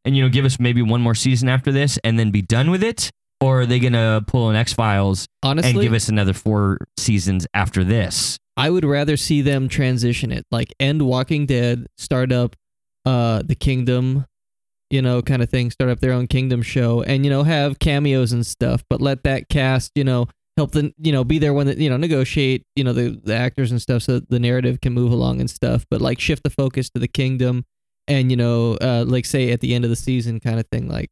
and 0.05 0.15
you 0.15 0.21
know, 0.23 0.29
give 0.29 0.45
us 0.45 0.59
maybe 0.59 0.81
one 0.81 1.01
more 1.01 1.15
season 1.15 1.49
after 1.49 1.71
this, 1.71 1.97
and 2.03 2.19
then 2.19 2.31
be 2.31 2.41
done 2.41 2.69
with 2.69 2.83
it? 2.83 3.09
Or 3.41 3.61
are 3.61 3.65
they 3.65 3.79
going 3.79 3.93
to 3.93 4.21
pull 4.27 4.49
an 4.49 4.55
X 4.57 4.73
Files 4.73 5.25
Honestly, 5.41 5.71
and 5.71 5.79
give 5.81 5.93
us 5.93 6.09
another 6.09 6.33
four 6.33 6.79
seasons 6.97 7.47
after 7.53 7.83
this? 7.85 8.37
I 8.57 8.69
would 8.69 8.83
rather 8.83 9.15
see 9.15 9.41
them 9.41 9.69
transition 9.69 10.31
it, 10.33 10.45
like 10.51 10.73
end 10.79 11.01
Walking 11.03 11.45
Dead, 11.45 11.87
start 11.97 12.31
up 12.33 12.55
uh 13.05 13.41
the 13.45 13.55
Kingdom, 13.55 14.25
you 14.89 15.01
know, 15.01 15.22
kind 15.22 15.41
of 15.41 15.50
thing, 15.50 15.72
start 15.72 15.89
up 15.89 16.00
their 16.00 16.13
own 16.13 16.27
kingdom 16.27 16.62
show, 16.62 17.01
and 17.03 17.25
you 17.25 17.29
know, 17.29 17.43
have 17.43 17.79
cameos 17.79 18.31
and 18.31 18.46
stuff, 18.46 18.84
but 18.89 19.01
let 19.01 19.24
that 19.24 19.50
cast, 19.50 19.91
you 19.96 20.03
know, 20.03 20.27
help 20.58 20.72
them, 20.72 20.93
you 21.00 21.12
know, 21.12 21.24
be 21.24 21.39
there 21.39 21.53
when 21.53 21.67
the, 21.67 21.79
you 21.79 21.89
know, 21.89 21.98
negotiate, 21.98 22.65
you 22.75 22.84
know, 22.84 22.93
the 22.93 23.19
the 23.24 23.36
actors 23.36 23.72
and 23.72 23.81
stuff, 23.81 24.03
so 24.03 24.19
the 24.19 24.39
narrative 24.39 24.81
can 24.81 24.93
move 24.93 25.12
along 25.12 25.39
and 25.39 25.50
stuff, 25.50 25.86
but 25.89 26.01
like 26.01 26.19
shift 26.19 26.43
the 26.43 26.50
focus 26.50 26.89
to 26.89 27.00
the 27.00 27.08
kingdom, 27.08 27.65
and 28.08 28.31
you 28.31 28.38
know, 28.38 28.77
uh, 28.81 29.05
like 29.08 29.25
say 29.25 29.51
at 29.51 29.62
the 29.62 29.75
end 29.75 29.84
of 29.84 29.89
the 29.89 29.96
season, 29.96 30.39
kind 30.39 30.60
of 30.60 30.65
thing, 30.72 30.88
like. 30.89 31.10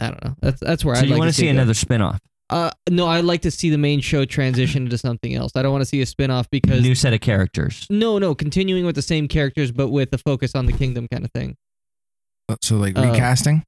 I 0.00 0.06
don't 0.10 0.24
know. 0.24 0.34
That's 0.40 0.60
that's 0.60 0.84
where 0.84 0.94
So 0.94 1.00
I'd 1.00 1.06
you 1.06 1.10
like 1.14 1.18
want 1.18 1.30
to 1.30 1.34
to 1.34 1.40
see 1.40 1.48
another 1.48 1.74
spin-off, 1.74 2.20
Uh, 2.50 2.70
no, 2.88 3.08
I'd 3.08 3.24
like 3.24 3.42
to 3.42 3.50
see 3.50 3.68
the 3.68 3.78
main 3.78 4.00
show 4.00 4.24
transition 4.24 4.84
into 4.84 4.96
something 4.96 5.34
else. 5.34 5.50
I 5.56 5.62
don't 5.62 5.72
want 5.72 5.82
to 5.82 5.86
see 5.86 6.00
a 6.00 6.06
spin-off 6.06 6.48
because 6.50 6.82
new 6.82 6.94
set 6.94 7.12
of 7.12 7.20
characters. 7.20 7.84
no, 7.90 8.20
no, 8.20 8.36
continuing 8.36 8.86
with 8.86 8.94
the 8.94 9.02
same 9.02 9.26
characters 9.26 9.72
but 9.72 9.88
with 9.88 10.12
a 10.12 10.18
focus 10.18 10.54
on 10.54 10.66
the 10.66 10.72
kingdom 10.72 11.08
kind 11.08 11.24
of 11.24 11.32
thing. 11.32 11.56
So 12.60 12.76
like 12.76 12.96
Uh, 12.96 13.02
recasting. 13.12 13.62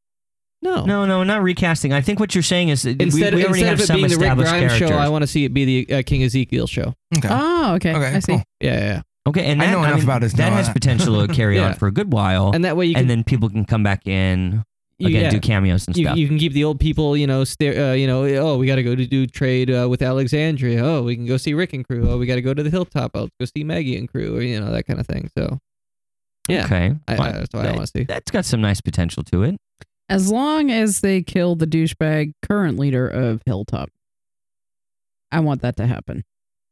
No, 0.62 0.84
No, 0.84 1.06
no, 1.06 1.24
not 1.24 1.42
recasting. 1.42 1.92
I 1.94 2.02
think 2.02 2.20
what 2.20 2.34
you're 2.34 2.42
saying 2.42 2.68
is 2.68 2.82
that 2.82 2.98
we, 2.98 3.04
Instead, 3.06 3.34
we 3.34 3.44
already 3.46 3.60
instead 3.60 3.66
have 3.68 3.78
of 3.78 3.80
it 3.84 3.86
some 3.86 3.96
being 3.96 4.08
the 4.08 4.16
Rick 4.16 4.22
established 4.24 4.50
Grimes 4.50 4.66
characters. 4.72 4.88
show, 4.90 4.96
I 4.96 5.08
want 5.08 5.22
to 5.22 5.26
see 5.26 5.44
it 5.46 5.54
be 5.54 5.64
the 5.84 5.94
uh, 5.94 6.02
King 6.04 6.22
Ezekiel 6.22 6.66
show. 6.66 6.94
Okay. 7.16 7.28
Oh, 7.30 7.74
okay. 7.76 7.94
okay. 7.94 8.16
I 8.16 8.18
see. 8.18 8.32
Cool. 8.32 8.42
Yeah, 8.60 8.72
yeah, 8.74 8.84
yeah. 8.84 9.02
okay, 9.26 9.44
and 9.46 9.62
I 9.62 9.66
that, 9.66 9.72
know 9.72 9.82
enough 9.84 9.94
mean, 9.96 10.04
about 10.04 10.20
his 10.22 10.34
that 10.34 10.52
has 10.52 10.66
that. 10.66 10.74
potential 10.74 11.26
to 11.26 11.32
carry 11.34 11.58
on 11.58 11.74
for 11.74 11.86
a 11.86 11.90
good 11.92 12.12
while, 12.12 12.50
and 12.52 12.64
that 12.66 12.76
way 12.76 12.84
you 12.86 12.94
can 12.94 13.02
and 13.02 13.10
then 13.10 13.24
people 13.24 13.48
can 13.48 13.64
come 13.64 13.82
back 13.82 14.06
in 14.06 14.62
you, 14.98 15.08
again, 15.08 15.22
yeah, 15.24 15.30
do 15.30 15.40
cameos 15.40 15.86
and 15.86 15.96
you, 15.96 16.04
stuff. 16.04 16.18
you 16.18 16.28
can 16.28 16.36
keep 16.38 16.52
the 16.52 16.64
old 16.64 16.78
people, 16.78 17.16
you 17.16 17.26
know, 17.26 17.42
stare, 17.44 17.92
uh, 17.92 17.94
you 17.94 18.06
know, 18.06 18.24
oh, 18.26 18.58
we 18.58 18.66
got 18.66 18.76
to 18.76 18.82
go 18.82 18.94
to 18.94 19.06
do 19.06 19.26
trade 19.26 19.70
uh, 19.70 19.88
with 19.88 20.02
Alexandria. 20.02 20.84
Oh, 20.84 21.02
we 21.04 21.16
can 21.16 21.24
go 21.24 21.38
see 21.38 21.54
Rick 21.54 21.72
and 21.72 21.86
crew. 21.88 22.06
Oh, 22.10 22.18
we 22.18 22.26
got 22.26 22.34
to 22.34 22.42
go 22.42 22.52
to 22.52 22.62
the 22.62 22.68
hilltop. 22.68 23.12
Oh, 23.14 23.22
let's 23.22 23.32
go 23.40 23.44
see 23.46 23.64
Maggie 23.64 23.96
and 23.96 24.10
crew, 24.10 24.36
or 24.36 24.42
you 24.42 24.60
know 24.60 24.70
that 24.70 24.86
kind 24.86 25.00
of 25.00 25.06
thing. 25.06 25.30
So, 25.38 25.58
yeah, 26.50 26.64
okay, 26.64 26.92
I, 27.08 27.12
I, 27.14 27.32
that's 27.32 27.52
what 27.54 27.66
I 27.66 27.72
want 27.72 27.80
to 27.82 27.86
see. 27.86 28.04
That's 28.04 28.30
got 28.30 28.44
some 28.44 28.60
nice 28.60 28.80
potential 28.80 29.22
to 29.24 29.42
it. 29.44 29.56
As 30.08 30.30
long 30.30 30.70
as 30.70 31.00
they 31.00 31.22
kill 31.22 31.54
the 31.54 31.66
douchebag 31.66 32.32
current 32.42 32.78
leader 32.78 33.06
of 33.08 33.42
Hilltop, 33.46 33.90
I 35.30 35.40
want 35.40 35.62
that 35.62 35.76
to 35.76 35.86
happen. 35.86 36.24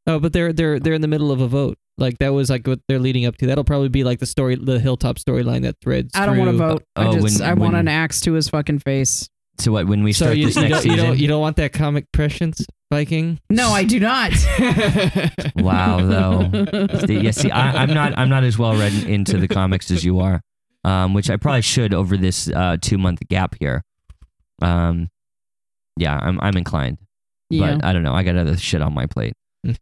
Oh, 0.07 0.19
but 0.19 0.33
they're 0.33 0.51
they're 0.53 0.79
they're 0.79 0.93
in 0.93 1.01
the 1.01 1.07
middle 1.07 1.31
of 1.31 1.39
a 1.41 1.47
vote. 1.47 1.77
Like 1.97 2.17
that 2.19 2.33
was 2.33 2.49
like 2.49 2.65
what 2.65 2.79
they're 2.87 2.99
leading 2.99 3.25
up 3.25 3.37
to. 3.37 3.47
That'll 3.47 3.63
probably 3.63 3.89
be 3.89 4.03
like 4.03 4.19
the 4.19 4.25
story, 4.25 4.55
the 4.55 4.79
hilltop 4.79 5.17
storyline 5.17 5.63
that 5.63 5.75
threads. 5.81 6.11
I 6.15 6.25
don't 6.25 6.37
want 6.37 6.51
to 6.51 6.57
vote. 6.57 6.83
Oh, 6.95 7.09
I 7.09 7.13
just 7.13 7.39
when- 7.39 7.49
I 7.49 7.53
want 7.53 7.75
an 7.75 7.87
axe 7.87 8.21
to 8.21 8.33
his 8.33 8.49
fucking 8.49 8.79
face. 8.79 9.29
So 9.59 9.71
what? 9.73 9.87
When 9.87 10.03
we 10.03 10.13
So 10.13 10.25
start 10.25 10.37
you, 10.37 10.45
this 10.47 10.55
you 10.55 10.61
next 10.63 10.71
don't, 10.73 10.85
you 10.85 10.91
season, 10.91 11.05
don't 11.07 11.19
you 11.19 11.27
don't 11.27 11.41
want 11.41 11.57
that 11.57 11.73
comic 11.73 12.11
prescience, 12.13 12.65
Viking? 12.91 13.39
No, 13.49 13.69
I 13.71 13.83
do 13.83 13.99
not. 13.99 14.31
wow, 15.55 15.99
though. 16.01 16.87
See- 17.05 17.19
yeah, 17.19 17.31
see, 17.31 17.51
I, 17.51 17.83
I'm 17.83 17.93
not. 17.93 18.17
I'm 18.17 18.29
not 18.29 18.43
as 18.43 18.57
well 18.57 18.73
read 18.75 18.93
into 19.03 19.37
the 19.37 19.47
comics 19.47 19.91
as 19.91 20.03
you 20.03 20.19
are, 20.19 20.41
um, 20.83 21.13
which 21.13 21.29
I 21.29 21.37
probably 21.37 21.61
should 21.61 21.93
over 21.93 22.15
this 22.17 22.49
uh, 22.49 22.77
two 22.81 22.97
month 22.97 23.19
gap 23.27 23.55
here. 23.59 23.83
Um, 24.61 25.09
yeah, 25.97 26.17
I'm. 26.21 26.39
I'm 26.41 26.55
inclined, 26.55 26.97
Yeah. 27.49 27.75
but 27.75 27.85
I 27.85 27.93
don't 27.93 28.03
know. 28.03 28.13
I 28.13 28.23
got 28.23 28.35
other 28.37 28.57
shit 28.57 28.81
on 28.81 28.93
my 28.93 29.05
plate. 29.07 29.33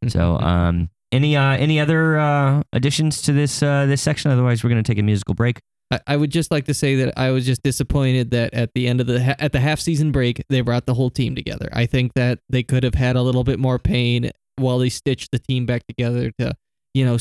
So, 0.07 0.37
um, 0.39 0.89
any 1.11 1.37
uh, 1.37 1.51
any 1.51 1.79
other 1.79 2.17
uh, 2.17 2.63
additions 2.73 3.21
to 3.23 3.33
this 3.33 3.61
uh, 3.61 3.85
this 3.85 4.01
section? 4.01 4.31
Otherwise, 4.31 4.63
we're 4.63 4.69
gonna 4.71 4.81
take 4.83 4.97
a 4.97 5.03
musical 5.03 5.35
break. 5.35 5.59
I, 5.91 5.99
I 6.07 6.17
would 6.17 6.31
just 6.31 6.51
like 6.51 6.65
to 6.65 6.73
say 6.73 6.95
that 6.95 7.17
I 7.17 7.31
was 7.31 7.45
just 7.45 7.63
disappointed 7.63 8.31
that 8.31 8.53
at 8.53 8.73
the 8.73 8.87
end 8.87 9.01
of 9.01 9.07
the 9.07 9.23
ha- 9.23 9.35
at 9.39 9.51
the 9.51 9.59
half 9.59 9.79
season 9.79 10.11
break 10.11 10.43
they 10.49 10.61
brought 10.61 10.85
the 10.85 10.93
whole 10.93 11.09
team 11.09 11.35
together. 11.35 11.69
I 11.71 11.85
think 11.85 12.13
that 12.15 12.39
they 12.49 12.63
could 12.63 12.83
have 12.83 12.95
had 12.95 13.15
a 13.15 13.21
little 13.21 13.43
bit 13.43 13.59
more 13.59 13.79
pain 13.79 14.31
while 14.57 14.79
they 14.79 14.89
stitched 14.89 15.31
the 15.31 15.39
team 15.39 15.65
back 15.65 15.85
together 15.87 16.31
to 16.39 16.53
you 16.93 17.05
know 17.05 17.17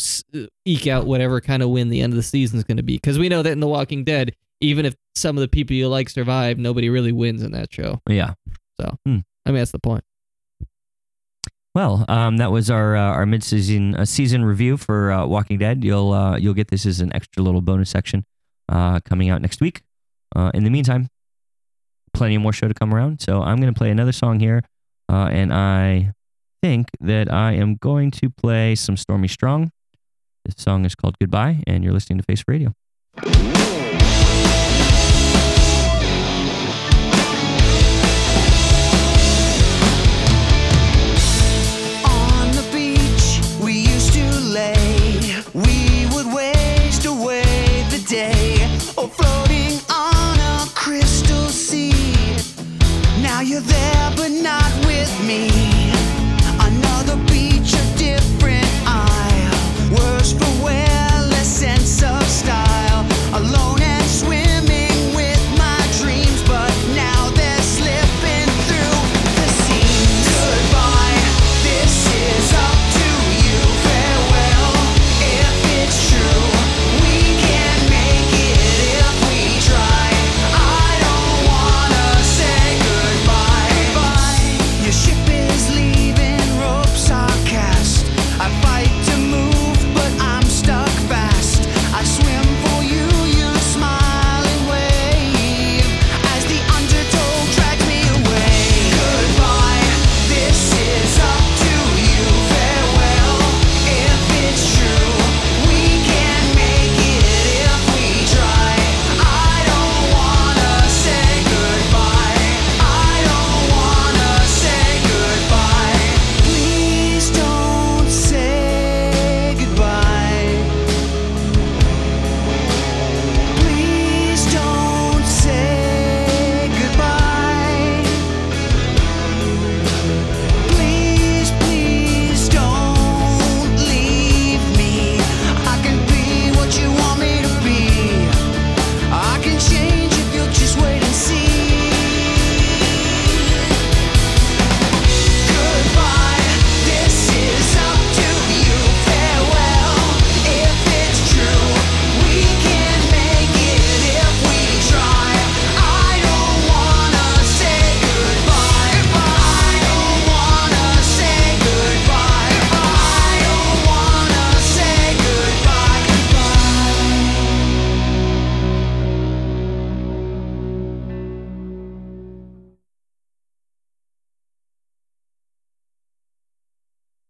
eke 0.64 0.86
out 0.86 1.06
whatever 1.06 1.40
kind 1.40 1.62
of 1.62 1.70
win 1.70 1.90
the 1.90 2.00
end 2.00 2.12
of 2.12 2.16
the 2.16 2.22
season 2.22 2.58
is 2.58 2.64
going 2.64 2.78
to 2.78 2.82
be 2.82 2.96
because 2.96 3.18
we 3.18 3.28
know 3.28 3.42
that 3.42 3.52
in 3.52 3.60
The 3.60 3.68
Walking 3.68 4.04
Dead 4.04 4.34
even 4.60 4.86
if 4.86 4.96
some 5.14 5.36
of 5.36 5.42
the 5.42 5.48
people 5.48 5.76
you 5.76 5.88
like 5.88 6.08
survive 6.08 6.58
nobody 6.58 6.88
really 6.88 7.12
wins 7.12 7.42
in 7.42 7.52
that 7.52 7.72
show. 7.72 8.00
Yeah. 8.08 8.34
So 8.80 8.96
I 9.04 9.10
mean 9.10 9.24
that's 9.46 9.72
the 9.72 9.78
point. 9.78 10.04
Well, 11.74 12.06
um, 12.08 12.38
that 12.38 12.50
was 12.50 12.70
our 12.70 12.96
uh, 12.96 13.02
our 13.02 13.26
mid 13.26 13.44
season 13.44 13.94
uh, 13.94 14.06
season 14.06 14.46
review 14.46 14.78
for 14.78 15.12
uh, 15.12 15.26
Walking 15.26 15.58
Dead. 15.58 15.84
You'll 15.84 16.10
uh, 16.10 16.38
you'll 16.38 16.54
get 16.54 16.68
this 16.68 16.86
as 16.86 17.00
an 17.00 17.14
extra 17.14 17.42
little 17.42 17.60
bonus 17.60 17.90
section 17.90 18.24
uh, 18.68 19.00
coming 19.00 19.30
out 19.30 19.42
next 19.42 19.60
week. 19.60 19.82
Uh, 20.34 20.50
in 20.54 20.64
the 20.64 20.70
meantime, 20.70 21.08
plenty 22.12 22.38
more 22.38 22.52
show 22.52 22.68
to 22.68 22.74
come 22.74 22.92
around. 22.94 23.20
So 23.20 23.42
I'm 23.42 23.58
going 23.60 23.72
to 23.72 23.78
play 23.78 23.90
another 23.90 24.12
song 24.12 24.40
here, 24.40 24.62
uh, 25.10 25.28
and 25.30 25.52
I 25.52 26.12
think 26.62 26.88
that 27.00 27.32
I 27.32 27.52
am 27.52 27.76
going 27.76 28.10
to 28.12 28.30
play 28.30 28.74
some 28.74 28.96
Stormy 28.96 29.28
Strong. 29.28 29.70
This 30.44 30.56
song 30.58 30.84
is 30.84 30.94
called 30.94 31.16
Goodbye, 31.20 31.62
and 31.66 31.84
you're 31.84 31.92
listening 31.92 32.18
to 32.18 32.24
Face 32.24 32.44
Radio. 32.46 32.74